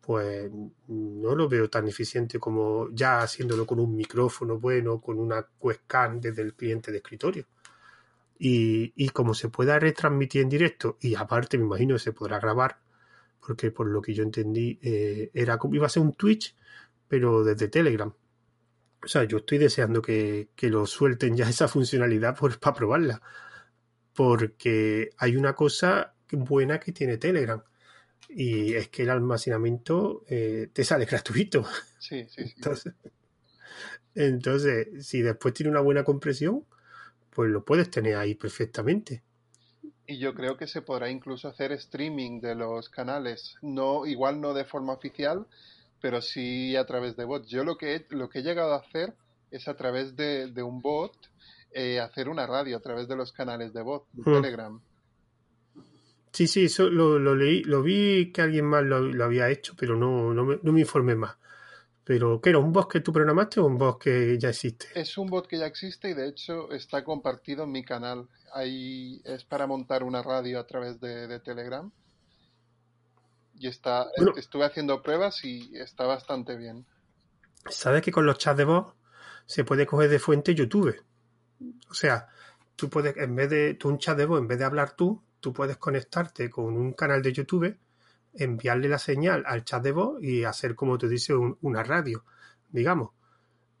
[0.00, 0.50] pues
[0.86, 6.22] no lo veo tan eficiente como ya haciéndolo con un micrófono bueno, con una webcam
[6.22, 7.44] desde el cliente de escritorio.
[8.38, 12.78] Y, como se pueda retransmitir en directo, y aparte me imagino que se podrá grabar,
[13.46, 16.56] porque por lo que yo entendí, eh, era iba a ser un Twitch,
[17.08, 18.10] pero desde Telegram.
[19.04, 23.20] O sea, yo estoy deseando que, lo suelten ya esa funcionalidad por, para probarla
[24.18, 27.62] porque hay una cosa buena que tiene Telegram.
[28.28, 31.64] y es que el almacenamiento eh, te sale gratuito.
[32.00, 32.54] Sí, sí, sí.
[32.56, 32.94] Entonces,
[34.16, 36.64] entonces, si después tiene una buena compresión,
[37.30, 39.22] pues lo puedes tener ahí perfectamente.
[40.04, 44.52] Y yo creo que se podrá incluso hacer streaming de los canales, no igual no
[44.52, 45.46] de forma oficial,
[46.00, 47.48] pero sí a través de bots.
[47.48, 49.14] Yo lo que he, lo que he llegado a hacer
[49.52, 51.14] es a través de, de un bot
[51.72, 54.34] eh, hacer una radio a través de los canales de bot de Hmm.
[54.34, 54.80] Telegram.
[56.32, 59.74] Sí, sí, eso lo, lo leí, lo vi que alguien más lo, lo había hecho,
[59.76, 61.36] pero no, no, me, no me informé más.
[62.04, 62.58] Pero, ¿qué era?
[62.58, 64.86] ¿Un bot que tú programaste o un bot que ya existe?
[64.94, 68.28] Es un bot que ya existe y de hecho está compartido en mi canal.
[68.54, 71.90] Ahí es para montar una radio a través de, de Telegram.
[73.58, 74.32] Y está, Bueno.
[74.36, 76.86] estuve haciendo pruebas y está bastante bien.
[77.68, 78.94] ¿Sabes que con los chats de voz
[79.46, 80.94] se puede coger de fuente YouTube?
[81.90, 82.28] O sea,
[82.76, 85.22] tú puedes, en vez de tú un chat de voz, en vez de hablar tú,
[85.40, 87.76] tú puedes conectarte con un canal de YouTube,
[88.34, 92.24] enviarle la señal al chat de voz y hacer, como tú dices, un- una radio,
[92.70, 93.10] digamos.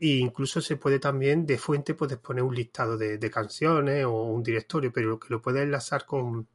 [0.00, 4.24] E incluso se puede también, de fuente, puedes poner un listado de, de canciones o
[4.24, 6.48] un directorio, pero que lo puedes enlazar con,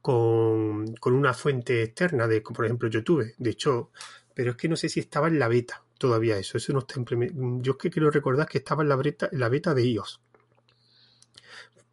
[0.00, 3.34] con, con una fuente externa, de, por ejemplo, YouTube.
[3.38, 3.90] De hecho,
[4.34, 6.56] pero es que no sé si estaba en la beta todavía eso.
[6.56, 7.58] Eso no está implementado.
[7.62, 10.20] Yo es que quiero recordar que estaba en la beta, en la beta de iOS.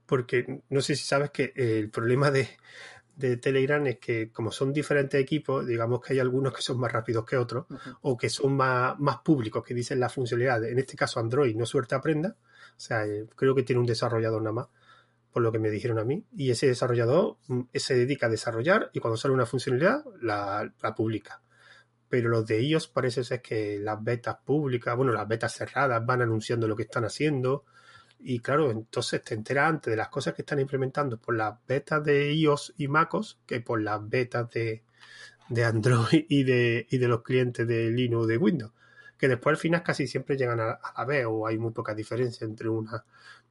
[0.05, 2.49] Porque no sé si sabes que el problema de,
[3.15, 6.91] de Telegram es que como son diferentes equipos, digamos que hay algunos que son más
[6.91, 7.65] rápidos que otros
[8.01, 10.63] o que son más, más públicos, que dicen la funcionalidad.
[10.65, 12.35] En este caso Android no suerte aprenda.
[12.75, 14.67] O sea, eh, creo que tiene un desarrollador nada más,
[15.31, 16.25] por lo que me dijeron a mí.
[16.35, 20.95] Y ese desarrollador mm, se dedica a desarrollar y cuando sale una funcionalidad la, la
[20.95, 21.41] publica
[22.13, 26.21] pero los de iOS parece ser que las betas públicas, bueno, las betas cerradas van
[26.21, 27.65] anunciando lo que están haciendo.
[28.19, 32.03] Y claro, entonces te enteras antes de las cosas que están implementando por las betas
[32.03, 34.83] de iOS y MacOS que por las betas de,
[35.49, 38.73] de Android y de, y de los clientes de Linux o de Windows,
[39.17, 41.95] que después al final casi siempre llegan a, a la vez o hay muy poca
[41.95, 43.03] diferencia entre una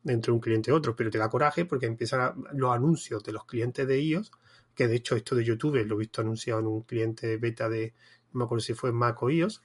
[0.05, 3.45] entre un cliente y otro, pero te da coraje porque empiezan los anuncios de los
[3.45, 4.31] clientes de iOS,
[4.73, 7.95] que de hecho esto de YouTube lo he visto anunciado en un cliente beta de,
[8.33, 9.63] no me acuerdo si fue Mac o iOS,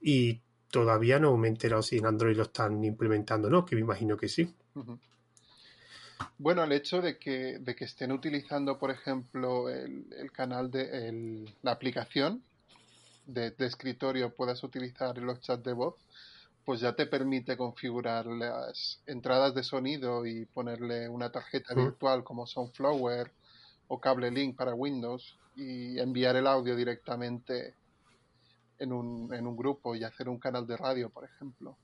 [0.00, 3.76] y todavía no me he enterado si en Android lo están implementando o no, que
[3.76, 4.52] me imagino que sí.
[6.38, 11.08] Bueno, el hecho de que, de que estén utilizando, por ejemplo, el, el canal de
[11.08, 12.42] el- la aplicación
[13.26, 15.94] de, de escritorio, puedas utilizar los chats de voz,
[16.64, 22.46] pues ya te permite configurar las entradas de sonido y ponerle una tarjeta virtual como
[22.46, 23.30] Soundflower
[23.88, 27.74] o Cable Link para Windows y enviar el audio directamente
[28.78, 31.76] en un, en un grupo y hacer un canal de radio, por ejemplo.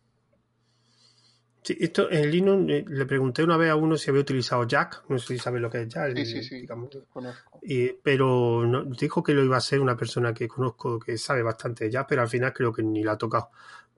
[1.65, 5.05] Sí, esto en Linux eh, le pregunté una vez a uno si había utilizado Jack,
[5.09, 7.61] no sé si sabe lo que es Jack, Sí, sí, sí, conozco.
[7.63, 11.43] Y- pero no- dijo que lo iba a hacer una persona que conozco que sabe
[11.43, 13.51] bastante de Jack, pero al final creo que ni la ha tocado.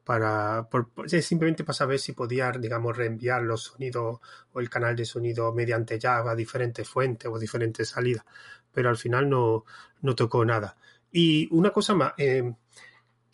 [0.04, 4.18] Para, por- simplemente para saber si podía, digamos, reenviar los sonidos
[4.52, 8.26] o el canal de sonido mediante Jack a diferentes fuentes o diferentes salidas.
[8.70, 9.64] Pero al final no,
[10.02, 10.76] no tocó nada.
[11.10, 12.54] Y una cosa más, eh,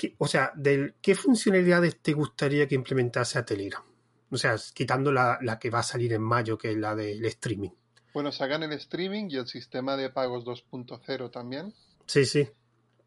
[0.01, 3.83] ¿qué- o sea, del, ¿qué funcionalidades te gustaría que implementase a Telegram?
[4.31, 7.23] O sea, quitando la, la que va a salir en mayo, que es la del
[7.27, 7.69] streaming.
[8.15, 11.75] Bueno, sacan el streaming y el sistema de pagos 2.0 también.
[12.07, 12.49] Sí, sí.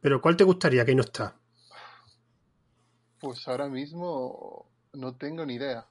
[0.01, 1.35] Pero ¿cuál te gustaría que no está?
[3.19, 5.87] Pues ahora mismo no tengo ni idea,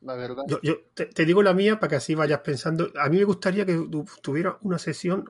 [0.00, 0.44] la verdad.
[0.48, 2.90] Yo, yo te, te digo la mía para que así vayas pensando.
[2.98, 5.24] A mí me gustaría que tu- tuviera una sesión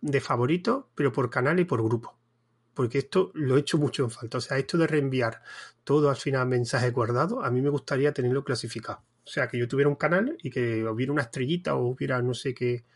[0.00, 2.18] de favoritos, pero por canal y por grupo.
[2.80, 4.38] Porque esto lo he hecho mucho en falta.
[4.38, 5.42] O sea, esto de reenviar
[5.84, 9.02] todo al final mensaje guardado, a mí me gustaría tenerlo clasificado.
[9.22, 12.32] O sea, que yo tuviera un canal y que hubiera una estrellita o hubiera no
[12.32, 12.86] sé qué,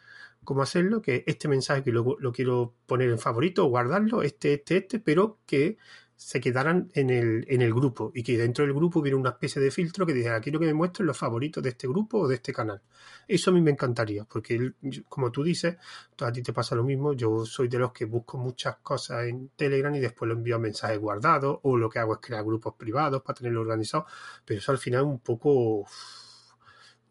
[0.42, 4.54] cómo hacerlo, que este mensaje que luego lo quiero poner en favorito o guardarlo, este,
[4.54, 5.76] este, este, pero que
[6.16, 9.61] se quedaran en el, en el grupo y que dentro del grupo hubiera una especie
[9.61, 12.37] de filtro que dijera, quiero que me muestren los favoritos de este grupo o de
[12.37, 12.81] este canal.
[13.27, 14.72] Eso a mí me encantaría, porque
[15.09, 15.77] como tú dices,
[16.20, 19.50] a ti te pasa lo mismo, yo soy de los que busco muchas cosas en
[19.57, 22.74] Telegram y después lo envío a mensajes guardados o lo que hago es crear grupos
[22.74, 24.07] privados para tenerlo organizado,
[24.44, 25.87] pero eso al final es un poco...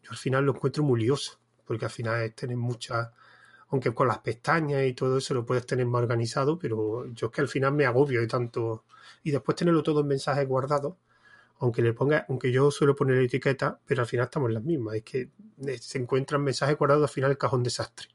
[0.02, 3.08] Yo al final lo encuentro muy lioso, porque al final es tener muchas
[3.68, 7.32] aunque con las pestañas y todo eso lo puedes tener más organizado, pero yo es
[7.32, 8.84] que al final me agobio de tanto.
[9.22, 10.96] Y después tenerlo todo en mensajes guardados,
[11.58, 14.96] aunque le ponga, aunque yo suelo poner etiqueta, pero al final estamos en las mismas.
[14.96, 15.30] Es que
[15.66, 18.08] eh, se encuentran mensajes guardados al final el cajón desastre.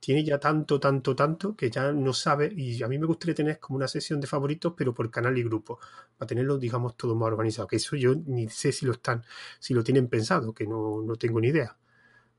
[0.00, 2.50] Tiene ya tanto, tanto, tanto que ya no sabe.
[2.56, 5.42] Y a mí me gustaría tener como una sesión de favoritos, pero por canal y
[5.42, 5.78] grupo,
[6.16, 7.68] para tenerlo, digamos, todo más organizado.
[7.68, 9.24] Que eso yo ni sé si lo están,
[9.58, 11.76] si lo tienen pensado, que no, no tengo ni idea.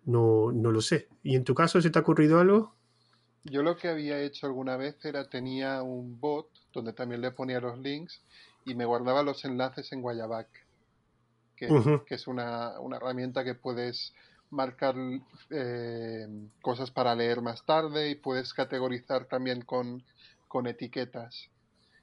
[0.06, 1.08] No, no lo sé.
[1.24, 2.74] ¿Y en tu caso se te ha ocurrido algo?
[3.44, 7.60] Yo lo que había hecho alguna vez era tenía un bot donde también le ponía
[7.60, 8.22] los links
[8.66, 10.48] y me guardaba los enlaces en Guayabac,
[11.56, 11.68] que,
[12.06, 14.14] que es una, una, herramienta que puedes
[14.52, 14.96] marcar
[15.50, 16.28] eh,
[16.62, 20.04] cosas para leer más tarde y puedes categorizar también con,
[20.48, 21.50] con etiquetas.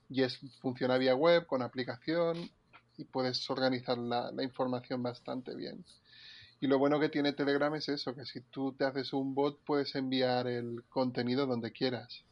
[0.09, 2.51] Y es, funciona vía web, con aplicación
[2.97, 5.85] y puedes organizar la, la información bastante bien.
[6.61, 9.61] Y lo bueno que tiene Telegram es eso, que si tú te haces un bot
[9.65, 12.25] puedes enviar el contenido donde quieras.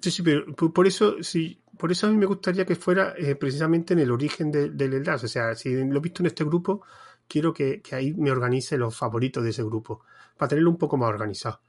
[0.00, 3.36] Sí, sí, pero por eso, sí, por eso a mí me gustaría que fuera eh,
[3.36, 5.26] precisamente en el origen del enlace.
[5.26, 6.82] O sea, si lo he visto en este grupo,
[7.28, 10.02] quiero que, ahí me organice los favoritos de ese grupo,
[10.36, 11.60] para tenerlo un poco más organizado.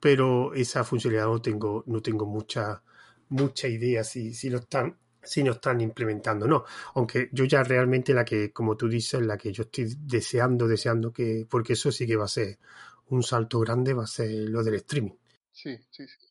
[0.00, 2.82] Pero esa funcionalidad no tengo, no tengo mucha,
[3.28, 6.64] mucha idea si, si lo están si no están implementando, no.
[6.94, 11.12] Aunque yo ya realmente la que, como tú dices, la que yo estoy deseando, deseando
[11.12, 12.58] que, porque eso sí que va a ser
[13.10, 15.12] un salto grande, va a ser lo del streaming.
[15.52, 16.26] Sí, sí, sí.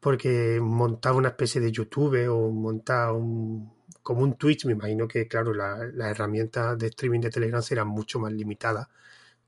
[0.00, 3.70] Porque montar una especie de YouTube o montar un,
[4.02, 7.88] como un Twitch, me imagino que, claro, las la herramientas de streaming de Telegram serán
[7.88, 8.88] mucho más limitadas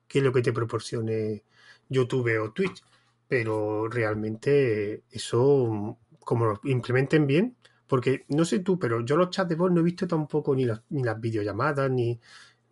[0.06, 1.44] que lo que te proporcione
[1.88, 2.82] YouTube o Twitch.
[3.26, 7.56] Pero realmente eso, como lo implementen bien,
[7.92, 10.64] porque no sé tú, pero yo los chats de voz no he visto tampoco ni,
[10.64, 12.18] las, ni las videollamadas, ni,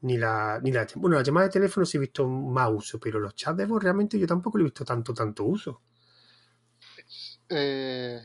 [0.00, 0.86] ni la, ni la.
[0.94, 3.82] Bueno, las llamadas de teléfono sí he visto más uso, pero los chats de voz
[3.82, 5.82] realmente yo tampoco he visto tanto, tanto uso.
[7.50, 8.18] Eh,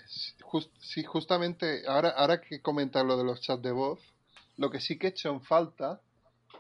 [0.79, 3.99] sí, justamente, ahora, ahora que comentar lo de los chats de voz,
[4.55, 5.99] lo que sí que he hecho en falta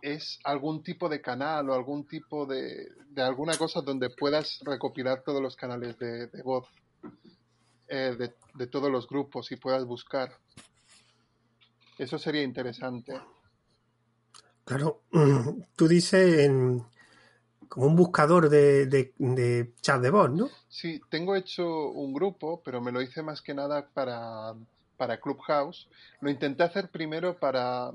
[0.01, 5.23] es algún tipo de canal o algún tipo de, de alguna cosa donde puedas recopilar
[5.23, 6.67] todos los canales de voz.
[7.87, 8.17] Eh,
[8.55, 10.31] de, todos los grupos y puedas buscar.
[11.97, 13.13] Eso sería interesante.
[14.63, 15.03] Claro,
[15.75, 16.83] tú dices en,
[17.69, 20.49] como un buscador de, de, chat de voz, ¿no?
[20.67, 24.53] Sí, tengo hecho un grupo, pero me lo hice más que nada para,
[24.97, 25.87] para Clubhouse.
[26.21, 27.91] Lo intenté hacer primero para,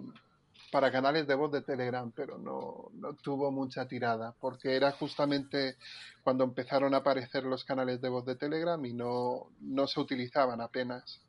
[0.70, 5.76] para canales de voz de Telegram, pero no, no, tuvo mucha tirada, porque era justamente
[6.22, 10.60] cuando empezaron a aparecer los canales de voz de Telegram y no, no se utilizaban
[10.60, 11.20] apenas.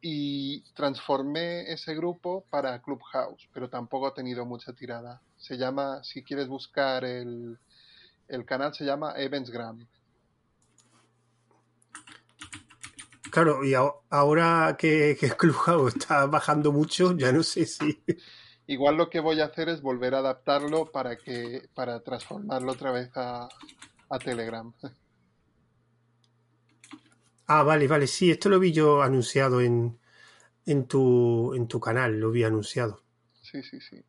[0.00, 5.20] Y transformé ese grupo para Clubhouse, pero tampoco ha tenido mucha tirada.
[5.38, 7.58] Se llama, si quieres buscar el,
[8.28, 9.86] el canal, se llama Eventsgram.
[13.30, 13.74] Claro, y
[14.10, 17.98] ahora que Clubhouse está bajando mucho, ya no sé si
[18.66, 22.92] Igual lo que voy a hacer es volver a adaptarlo para que para transformarlo otra
[22.92, 23.48] vez a,
[24.24, 24.72] Telegram.
[27.46, 28.06] Ah, vale, vale.
[28.06, 29.98] Sí, esto lo vi yo anunciado en,
[30.64, 33.02] en, tu, en tu canal, lo vi anunciado.
[33.42, 34.02] Sí, sí, sí.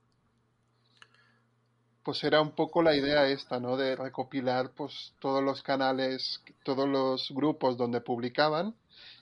[2.01, 3.75] Pues era un poco la idea esta, ¿no?
[3.75, 8.73] De recopilar pues todos los canales, todos los grupos donde publicaban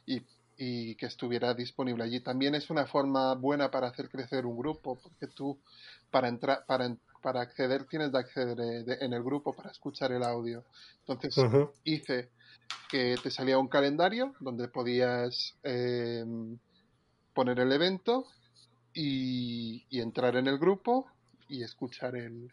[0.05, 0.21] y
[0.57, 2.19] y que estuviera disponible allí.
[2.21, 5.59] También es una forma buena para hacer crecer un grupo, porque tú
[6.11, 10.23] para entrar, para, para acceder tienes de acceder eh, en el grupo para escuchar el
[10.23, 10.63] audio.
[10.99, 11.35] Entonces
[11.83, 12.29] hice
[12.89, 16.57] que te salía un calendario donde podías em,
[17.33, 18.25] poner el evento
[18.93, 21.07] y, entrar en el grupo
[21.47, 22.51] y escuchar el,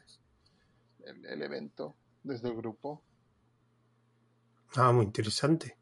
[1.04, 3.02] el evento desde el grupo.
[4.76, 5.79] Ah, muy interesante.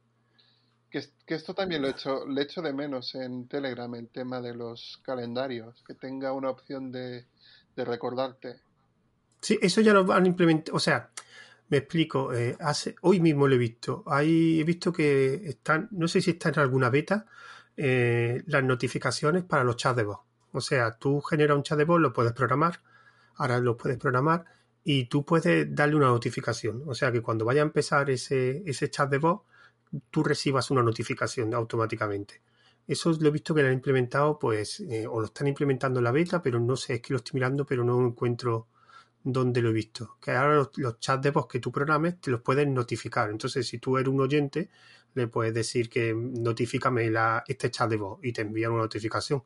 [0.90, 4.54] Que, esto también lo he hecho, le echo de menos en Telegram, el tema de
[4.54, 7.26] los calendarios, que tenga una opción de,
[7.76, 8.60] recordarte.
[9.40, 11.10] Sí, eso ya lo han implementado, o sea,
[11.68, 16.08] me explico, eh, hace, hoy mismo lo he visto, Ahí he visto que están, no
[16.08, 17.26] sé si está en alguna beta,
[17.76, 20.18] eh, las notificaciones para los chats de voz.
[20.52, 22.80] O sea, tú generas un chat de voz, lo puedes programar,
[23.36, 24.44] ahora lo puedes programar
[24.82, 26.82] y tú puedes darle una notificación.
[26.86, 29.42] O sea, que cuando vaya a empezar ese, ese chat de voz,
[30.10, 32.42] tú recibas una notificación automáticamente.
[32.86, 36.04] Eso lo he visto que lo han implementado, pues, eh, o lo están implementando en
[36.04, 38.68] la beta, pero no sé, es que lo estoy mirando, pero no encuentro
[39.22, 40.16] dónde lo he visto.
[40.20, 43.30] Que ahora los, chats de voz que tú programes te los pueden notificar.
[43.30, 44.70] Entonces, si tú eres un oyente,
[45.14, 49.44] le puedes decir que notifícame la, este chat de voz y te envían una notificación.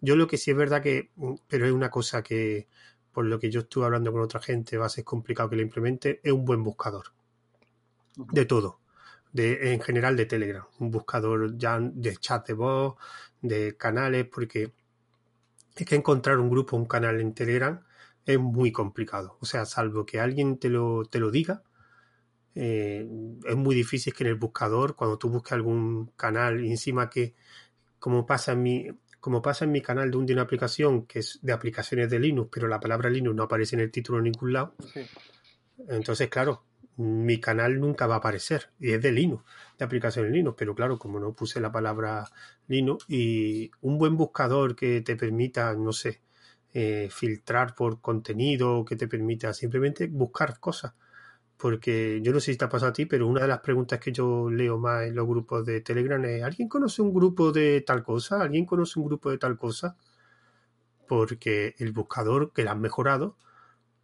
[0.00, 2.68] Yo lo que sí es verdad que, mm, pero es una cosa que,
[3.12, 5.62] por lo que yo estuve hablando con otra gente, va a ser complicado que lo
[5.62, 7.12] implemente, es un buen buscador.
[8.16, 8.80] De todo
[9.32, 12.96] de, en general de Telegram, un buscador ya de chat de voz,
[13.42, 14.72] de canales, porque
[15.76, 17.80] es que encontrar un grupo, un canal en Telegram
[18.26, 19.36] es muy complicado.
[19.40, 21.62] O sea, salvo que alguien te lo, te lo diga,
[22.54, 23.08] eh,
[23.44, 27.34] es muy difícil que en el buscador, cuando tú busques algún canal, y encima que,
[27.98, 28.88] como pasa en mi,
[29.20, 32.18] como pasa en mi canal de, un, de una aplicación que es de aplicaciones de
[32.18, 34.74] Linux, pero la palabra Linux no aparece en el título en ningún lado.
[35.88, 36.64] Entonces, claro,
[36.96, 39.44] mi canal nunca va a aparecer y es de Linux,
[39.78, 42.28] de aplicación Linux, pero claro, como no puse la palabra
[42.68, 46.20] Linux y un buen buscador que te permita, no sé,
[46.72, 50.94] eh, filtrar por contenido, que te permita simplemente buscar cosas.
[51.56, 54.00] Porque yo no sé si te ha pasado a ti, pero una de las preguntas
[54.00, 57.82] que yo leo más en los grupos de Telegram es, ¿alguien conoce un grupo de
[57.82, 58.42] tal cosa?
[58.42, 59.96] ¿Alguien conoce un grupo de tal cosa?
[61.08, 63.36] Porque el buscador que la han mejorado,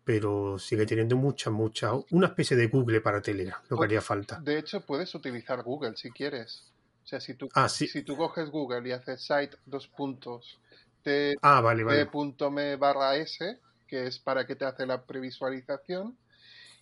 [0.06, 4.38] pero sigue teniendo mucha, mucha, una especie de Google para Telegram, lo que haría falta.
[4.40, 6.62] De hecho, puedes utilizar Google si quieres.
[7.02, 7.88] O sea, si tú, Ah, sí.
[7.88, 10.60] si tú coges Google y haces site dos puntos
[11.02, 12.06] t, Ah, vale, vale.
[12.06, 16.16] t.me barra s, que es para que te hace la previsualización,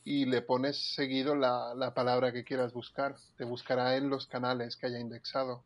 [0.04, 3.16] y le pones seguido la, la palabra que quieras buscar.
[3.38, 5.64] Te buscará en los canales que haya indexado.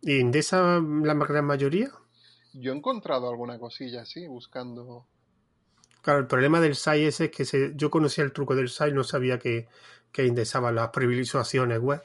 [0.00, 1.90] ¿Y de esa la gran mayoría?
[2.54, 5.04] Yo he encontrado alguna cosilla así, buscando.
[6.02, 9.04] Claro, el problema del SAI es que se- yo conocía el truco del SAI, no
[9.04, 9.68] sabía que,
[10.12, 12.02] que indexaba las previsualizaciones web.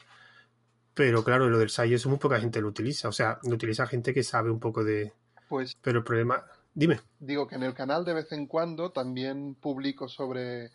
[0.93, 3.08] Pero claro, lo del SAI eso muy poca gente lo utiliza.
[3.10, 5.14] O sea, lo utiliza gente que sabe un poco de.
[5.48, 6.43] Pues Pero el problema.
[6.74, 7.00] Dime.
[7.20, 10.72] digo que en el canal de vez en cuando también publico sobre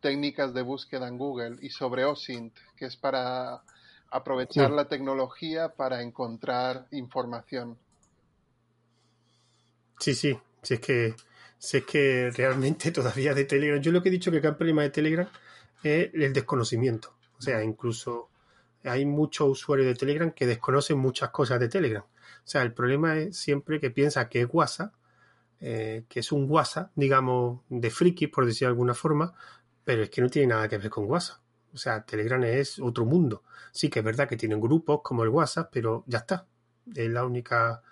[0.00, 3.62] técnicas de búsqueda en Google y sobre OSINT, que es para
[4.10, 4.76] aprovechar Sí.
[4.76, 7.76] la tecnología para encontrar información.
[9.98, 10.38] Sí, sí.
[10.62, 11.14] Si es que.
[11.64, 13.80] Si es que realmente todavía de Telegram.
[13.80, 15.28] Yo lo que he dicho que el gran problema de Telegram
[15.82, 17.16] es el desconocimiento.
[17.38, 18.28] O sea, incluso
[18.84, 22.02] hay muchos usuarios de Telegram que desconocen muchas cosas de Telegram.
[22.02, 24.92] O sea, el problema es siempre que piensa que es WhatsApp,
[25.60, 29.32] eh, que es un WhatsApp, digamos, de friki, por decir de alguna forma,
[29.84, 31.38] pero es que no tiene nada que ver con WhatsApp.
[31.72, 33.42] O sea, Telegram es otro mundo.
[33.72, 36.46] Sí que es verdad que tienen grupos como el WhatsApp, pero ya está.
[36.94, 37.82] Es la única,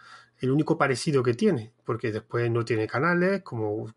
[0.43, 3.93] el único parecido que tiene, porque después no tiene canales, como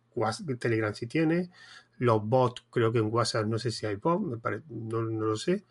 [0.60, 1.50] Telegram sí tiene.
[1.98, 4.24] Los bots, creo que en WhatsApp no sé si hay bots,
[4.70, 5.64] no, no lo sé,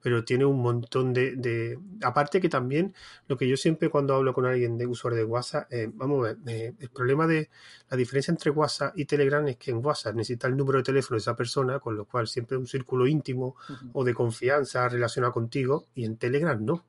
[0.00, 2.94] pero tiene un montón de, de- Aparte que también,
[3.28, 6.32] lo que yo siempre cuando hablo con alguien de usuario de WhatsApp, eh, vamos a
[6.32, 7.50] ver, eh, el problema de
[7.90, 11.16] la diferencia entre WhatsApp y Telegram es que en WhatsApp necesita el número de teléfono
[11.16, 13.54] de esa persona, con lo cual siempre es un círculo íntimo
[13.92, 16.84] o de confianza relacionado contigo, y en Telegram no.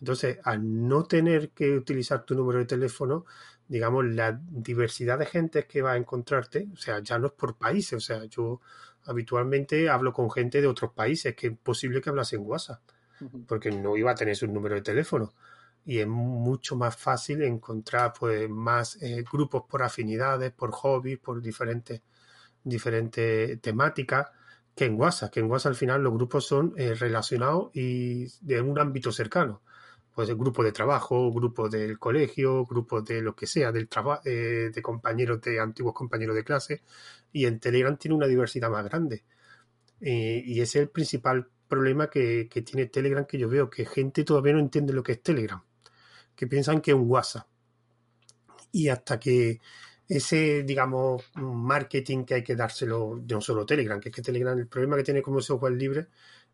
[0.00, 3.24] Entonces, al no tener que utilizar tu número de teléfono,
[3.66, 7.56] digamos, la diversidad de gente que va a encontrarte, o sea, ya no es por
[7.56, 8.60] países, o sea, yo
[9.04, 12.80] habitualmente hablo con gente de otros países que es posible que hablase en WhatsApp,
[13.46, 15.34] porque no iba a tener su número de teléfono.
[15.84, 21.40] Y es mucho más fácil encontrar pues más eh, grupos por afinidades, por hobbies, por
[21.40, 22.02] diferentes,
[22.62, 24.28] diferentes temáticas
[24.74, 28.60] que en WhatsApp, que en WhatsApp al final los grupos son eh, relacionados y de
[28.60, 29.62] un ámbito cercano.
[30.18, 34.22] Pues el grupo de trabajo, grupo del colegio, grupos de lo que sea, del trabajo,
[34.24, 36.82] de compañeros de antiguos compañeros de clase.
[37.32, 39.22] Y en Telegram tiene una diversidad más grande.
[40.00, 43.86] Eh, y ese es el principal problema que, que tiene Telegram, que yo veo que
[43.86, 45.62] gente todavía no entiende lo que es Telegram,
[46.34, 47.46] que piensan que es un WhatsApp.
[48.72, 49.60] Y hasta que
[50.08, 54.66] ese, digamos, marketing que hay que dárselo, no solo Telegram, que es que Telegram, el
[54.66, 56.08] problema que tiene como software libre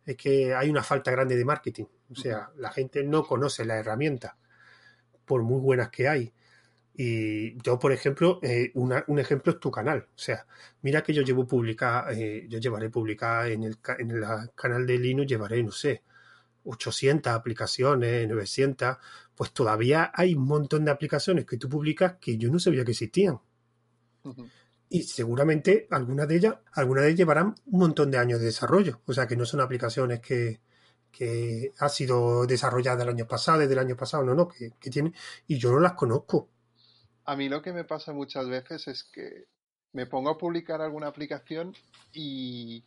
[0.07, 1.85] es que hay una falta grande de marketing.
[2.11, 4.35] O sea, la gente no conoce las herramientas,
[5.25, 6.33] por muy buenas que hay.
[6.97, 10.07] Y yo, por ejemplo, eh, una- un ejemplo es tu canal.
[10.15, 10.47] O sea,
[10.83, 14.25] mira que yo llevo publicada, eh, yo llevaré publicada en el, en el
[14.55, 16.03] canal de Linux, llevaré, no sé,
[16.65, 18.97] 800 aplicaciones, 900.
[19.35, 22.93] Pues todavía hay un montón de aplicaciones que tú publicas que yo no sabía que
[22.93, 23.41] existían.
[24.95, 29.01] Y seguramente algunas de ellas, algunas de ellas llevarán un montón de años de desarrollo.
[29.07, 30.61] O sea que no son aplicaciones que,
[31.11, 35.13] que ha sido desarrollada el año pasado, desde el año pasado, no, no, que, que
[35.49, 36.49] y yo no las conozco.
[37.25, 39.47] A mí lo que me pasa muchas veces es que
[39.95, 41.75] me pongo a publicar alguna aplicación
[42.13, 42.85] y,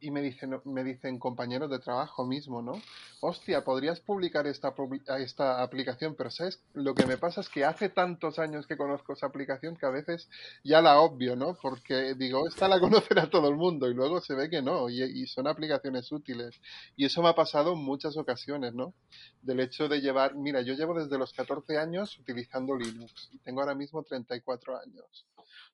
[0.00, 2.80] y me dicen, me dicen compañeros de trabajo mismo, ¿no?
[3.20, 4.74] Hostia, podrías publicar esta,
[5.18, 6.60] esta aplicación, pero ¿sabes?
[6.74, 9.90] Lo que me pasa es que hace tantos años que conozco esa aplicación que a
[9.90, 10.28] veces
[10.62, 11.56] ya la obvio, ¿no?
[11.60, 15.02] Porque digo, esta la conocerá todo el mundo y luego se ve que no, y,
[15.02, 16.60] y son aplicaciones útiles.
[16.96, 18.94] Y eso me ha pasado en muchas ocasiones, ¿no?
[19.42, 23.60] Del hecho de llevar, mira, yo llevo desde los 14 años utilizando Linux y tengo
[23.60, 25.26] ahora mismo 34 años.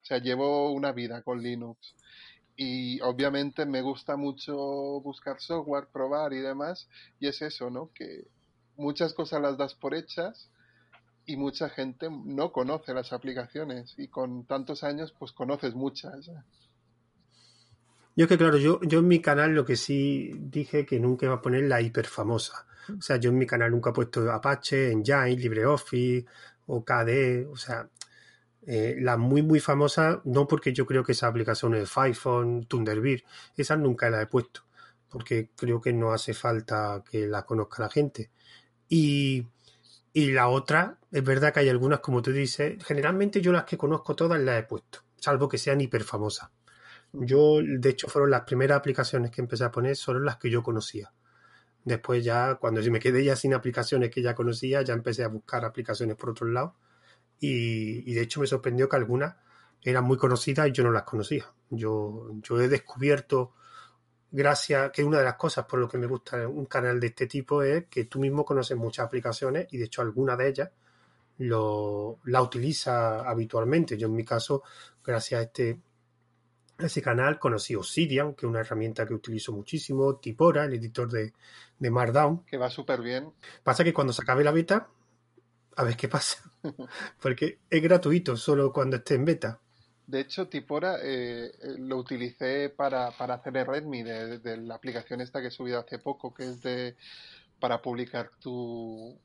[0.03, 1.95] O sea, llevo una vida con Linux.
[2.57, 4.55] Y obviamente me gusta mucho
[5.01, 6.89] buscar software, probar y demás.
[7.19, 7.91] Y es eso, ¿no?
[7.95, 8.27] Que
[8.77, 10.51] muchas cosas las das por hechas
[11.25, 13.95] y mucha gente no conoce las aplicaciones.
[13.97, 16.31] Y con tantos años, pues conoces muchas.
[18.15, 21.37] Yo que claro, yo, yo en mi canal lo que sí dije que nunca iba
[21.37, 22.67] a poner la hiper famosa.
[22.99, 26.27] O sea, yo en mi canal nunca he puesto Apache, Engine, LibreOffice
[26.67, 27.47] o KDE.
[27.47, 27.89] O sea,
[28.65, 33.23] Eh, las muy, muy famosas, no porque yo creo que esas aplicaciones iPhone, Thunderbird,
[33.57, 34.63] esas nunca las he puesto,
[35.09, 38.31] porque creo que no hace falta que las conozca la gente.
[38.89, 39.49] Y,
[40.13, 43.77] y la otra, es verdad que hay algunas, como tú dices, generalmente yo las que
[43.77, 46.51] conozco todas las he puesto, salvo que sean hiper famosas.
[47.13, 50.63] Yo, de hecho, fueron las primeras aplicaciones que empecé a poner, solo las que yo
[50.63, 51.13] conocía.
[51.85, 55.65] Después ya, cuando me quedé ya sin aplicaciones que ya conocía, ya empecé a buscar
[55.65, 56.77] aplicaciones por otro lado
[57.45, 59.35] y, de hecho me sorprendió que algunas
[59.83, 61.45] eran muy conocidas y yo no las conocía.
[61.71, 63.55] Yo, yo he descubierto,
[64.31, 67.27] gracias, que una de las cosas por lo que me gusta un canal de este
[67.27, 70.71] tipo es que tú mismo conoces muchas aplicaciones y de hecho alguna de ellas
[71.39, 73.99] lo, la utiliza habitualmente.
[73.99, 74.63] Yo en mi caso,
[75.05, 75.81] gracias a este,
[76.79, 81.33] ese canal, conocí Obsidian, que es una herramienta que utilizo muchísimo, Tipora, el editor de,
[81.77, 82.45] de Markdown.
[82.45, 83.33] Que va súper bien.
[83.65, 84.89] Pasa que cuando se acabe la beta,
[85.75, 86.52] a ver qué pasa.
[87.23, 89.61] Porque es gratuito solo cuando esté en beta.
[90.07, 95.41] De hecho, Tipora eh, eh, lo utilicé para, hacer el Redmi de, la aplicación esta
[95.41, 96.97] que he subido hace poco, que es de
[97.61, 99.17] para publicar tu,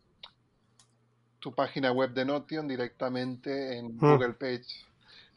[1.40, 4.00] tu página web de Notion directamente en mm.
[4.00, 4.68] Google Page.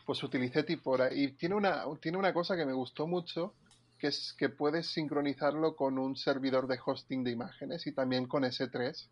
[0.04, 3.54] Pues utilicé Tipora y tiene una, tiene una cosa que me gustó mucho,
[3.98, 8.42] que es que puedes sincronizarlo con un servidor de hosting de imágenes y también con
[8.42, 9.08] S3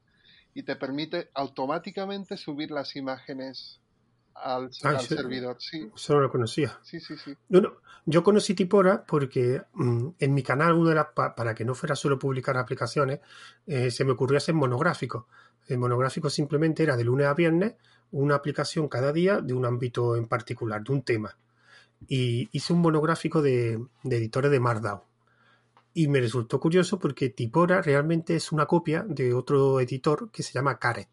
[0.54, 3.80] y te permite automáticamente subir las imágenes
[4.34, 5.56] al, ah, servidor.
[5.60, 5.90] Sí.
[5.94, 6.78] Eso no lo conocía.
[6.82, 7.36] Sí, sí, sí.
[7.48, 7.76] No,
[8.06, 11.96] Yo conocí Tipora porque mm, en mi canal, una de las, para que no fuera
[11.96, 13.20] solo publicar aplicaciones,
[13.66, 15.28] eh, se me ocurrió hacer monográfico.
[15.66, 17.74] El monográfico simplemente era de lunes a viernes
[18.10, 21.36] una aplicación cada día de un ámbito en particular, de un tema.
[22.06, 25.02] Y hice un monográfico de, de editores de Markdown.
[25.98, 30.52] Y me resultó curioso porque Tipora realmente es una copia de otro editor que se
[30.52, 31.08] llama Caret,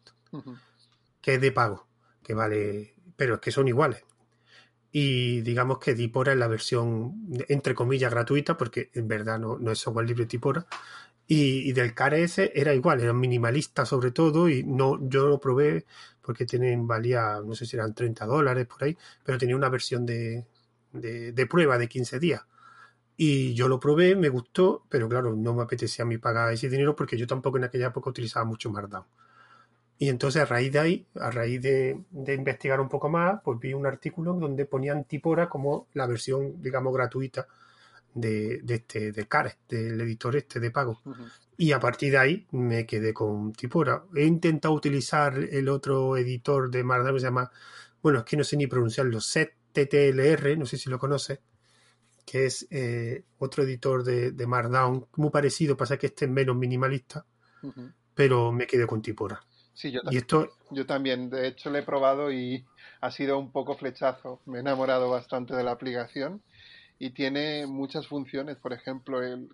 [1.20, 1.88] que es de pago,
[2.22, 4.04] que vale, pero es que son iguales.
[4.92, 7.14] Y digamos que Tipora es la versión,
[7.48, 10.64] entre comillas, gratuita, porque en verdad no, no es software libre Tipora.
[11.26, 15.84] Y, del Caret era igual, era minimalista sobre todo, y no, yo lo probé
[16.22, 20.06] porque tienen, valía, no sé si eran 30 dólares por ahí, pero tenía una versión
[20.06, 20.46] de,
[20.92, 22.42] de, de prueba de 15 días
[23.16, 26.68] y yo lo probé, me gustó, pero claro, no me apetecía a mí pagar ese
[26.68, 29.04] dinero porque yo tampoco en aquella época utilizaba mucho Markdown.
[29.98, 33.72] Y entonces a raíz de ahí, a raíz de, investigar un poco más, pues vi
[33.72, 37.46] un artículo donde ponían Tipora como la versión, digamos, gratuita
[38.12, 41.00] de, este, de Care, del editor este de pago.
[41.56, 44.04] Y a partir de ahí me quedé con Tipora.
[44.14, 47.50] He intentado utilizar el otro editor de Markdown, se llama,
[48.02, 51.40] bueno, es que no sé ni pronunciarlo, ZTTLR, no sé si lo conoces
[52.26, 56.56] que es eh, otro editor de, de, Markdown, muy parecido, pasa que este es menos
[56.56, 57.24] minimalista,
[58.14, 59.40] pero me quedé con Tipora.
[59.72, 60.48] Sí, yo, y esto...
[60.70, 62.66] yo también, de hecho lo he probado y
[63.00, 66.42] ha sido un poco flechazo, me he enamorado bastante de la aplicación
[66.98, 69.48] y tiene muchas funciones, por ejemplo, el,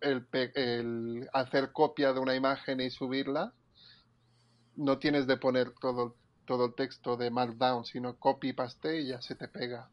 [0.00, 0.24] el,
[0.54, 3.52] el hacer copia de una imagen y subirla,
[4.76, 9.20] no tienes de poner todo, todo el texto de Markdown, sino copy paste y ya
[9.20, 9.90] se te pega.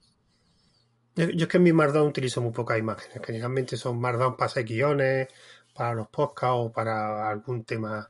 [1.15, 4.65] Yo, es que en mi Markdown utilizo muy pocas imágenes, generalmente son Markdown para hacer
[4.65, 5.27] guiones,
[5.73, 8.09] para los podcasts o para algún tema.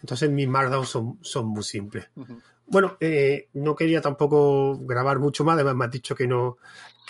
[0.00, 2.08] Entonces mis Markdown son, son muy simples.
[2.66, 6.58] Bueno, eh, no quería tampoco grabar mucho más, además me has dicho que no,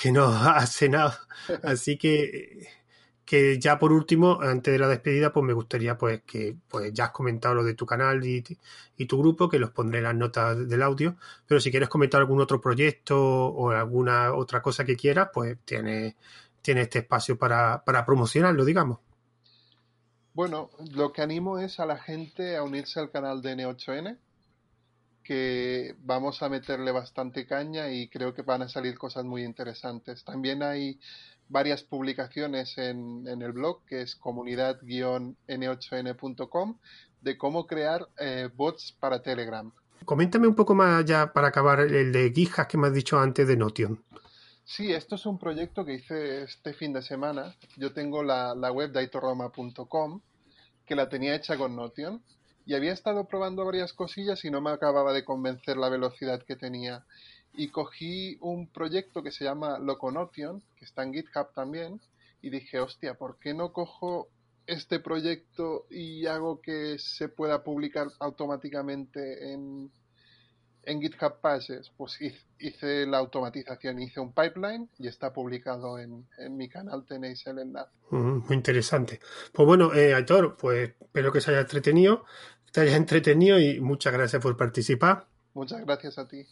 [0.00, 1.18] que no hace nada.
[1.62, 2.68] Así que
[3.24, 7.06] que ya por último, antes de la despedida, pues me gustaría pues que pues ya
[7.06, 8.42] has comentado lo de tu canal y,
[9.06, 11.16] tu grupo, que los pondré en las notas del audio,
[11.46, 16.16] pero si quieres comentar algún otro proyecto o alguna otra cosa que quieras, pues tiene,
[16.60, 18.98] tiene este espacio para, para promocionarlo, digamos.
[20.34, 24.18] Bueno, lo que animo es a la gente a unirse al canal de N8N,
[25.22, 30.24] que vamos a meterle bastante caña y creo que van a salir cosas muy interesantes.
[30.24, 30.98] También hay
[31.48, 36.78] varias publicaciones en, el blog, que es comunidad-n8n.com,
[37.20, 39.72] de cómo crear eh, bots para Telegram.
[40.04, 43.46] Coméntame un poco más ya para acabar el de GitHub que me has dicho antes
[43.46, 44.02] de Notion.
[44.64, 47.54] Sí, esto es un proyecto que hice este fin de semana.
[47.76, 50.20] Yo tengo la, la web de aitorroma.com,
[50.86, 52.22] que la tenía hecha con Notion,
[52.66, 56.56] y había estado probando varias cosillas y no me acababa de convencer la velocidad que
[56.56, 57.04] tenía.
[57.54, 62.00] Y cogí un proyecto que se llama Loconotion, que está en GitHub también,
[62.40, 64.28] y dije, hostia, ¿por qué no cojo
[64.66, 69.90] este proyecto y hago que se pueda publicar automáticamente en,
[70.84, 71.92] en GitHub Pages?
[71.96, 72.18] Pues
[72.58, 77.90] hice la automatización, hice un pipeline y está publicado en, mi canal, tenéis el enlace.
[78.10, 79.20] muy interesante.
[79.52, 82.24] Pues bueno, eh, Aitor, pues espero que se haya entretenido,
[82.70, 85.26] te haya entretenido y muchas gracias por participar.
[85.54, 86.46] Muchas gracias a ti.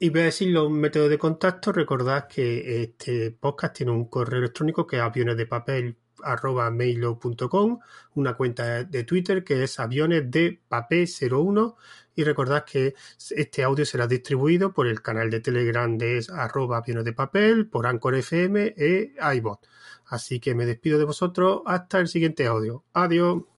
[0.00, 1.72] Y voy a decir los métodos de contacto.
[1.72, 5.36] Recordad que este podcast tiene un correo electrónico que es aviones
[6.24, 7.78] de papel
[8.14, 11.76] una cuenta de Twitter que es aviones de papel 01
[12.14, 12.94] y recordad que
[13.30, 17.86] este audio será distribuido por el canal de Telegram de arroba aviones de papel, por
[17.86, 19.60] Anchor FM e iBot.
[20.06, 22.84] Así que me despido de vosotros hasta el siguiente audio.
[22.92, 23.48] Adiós.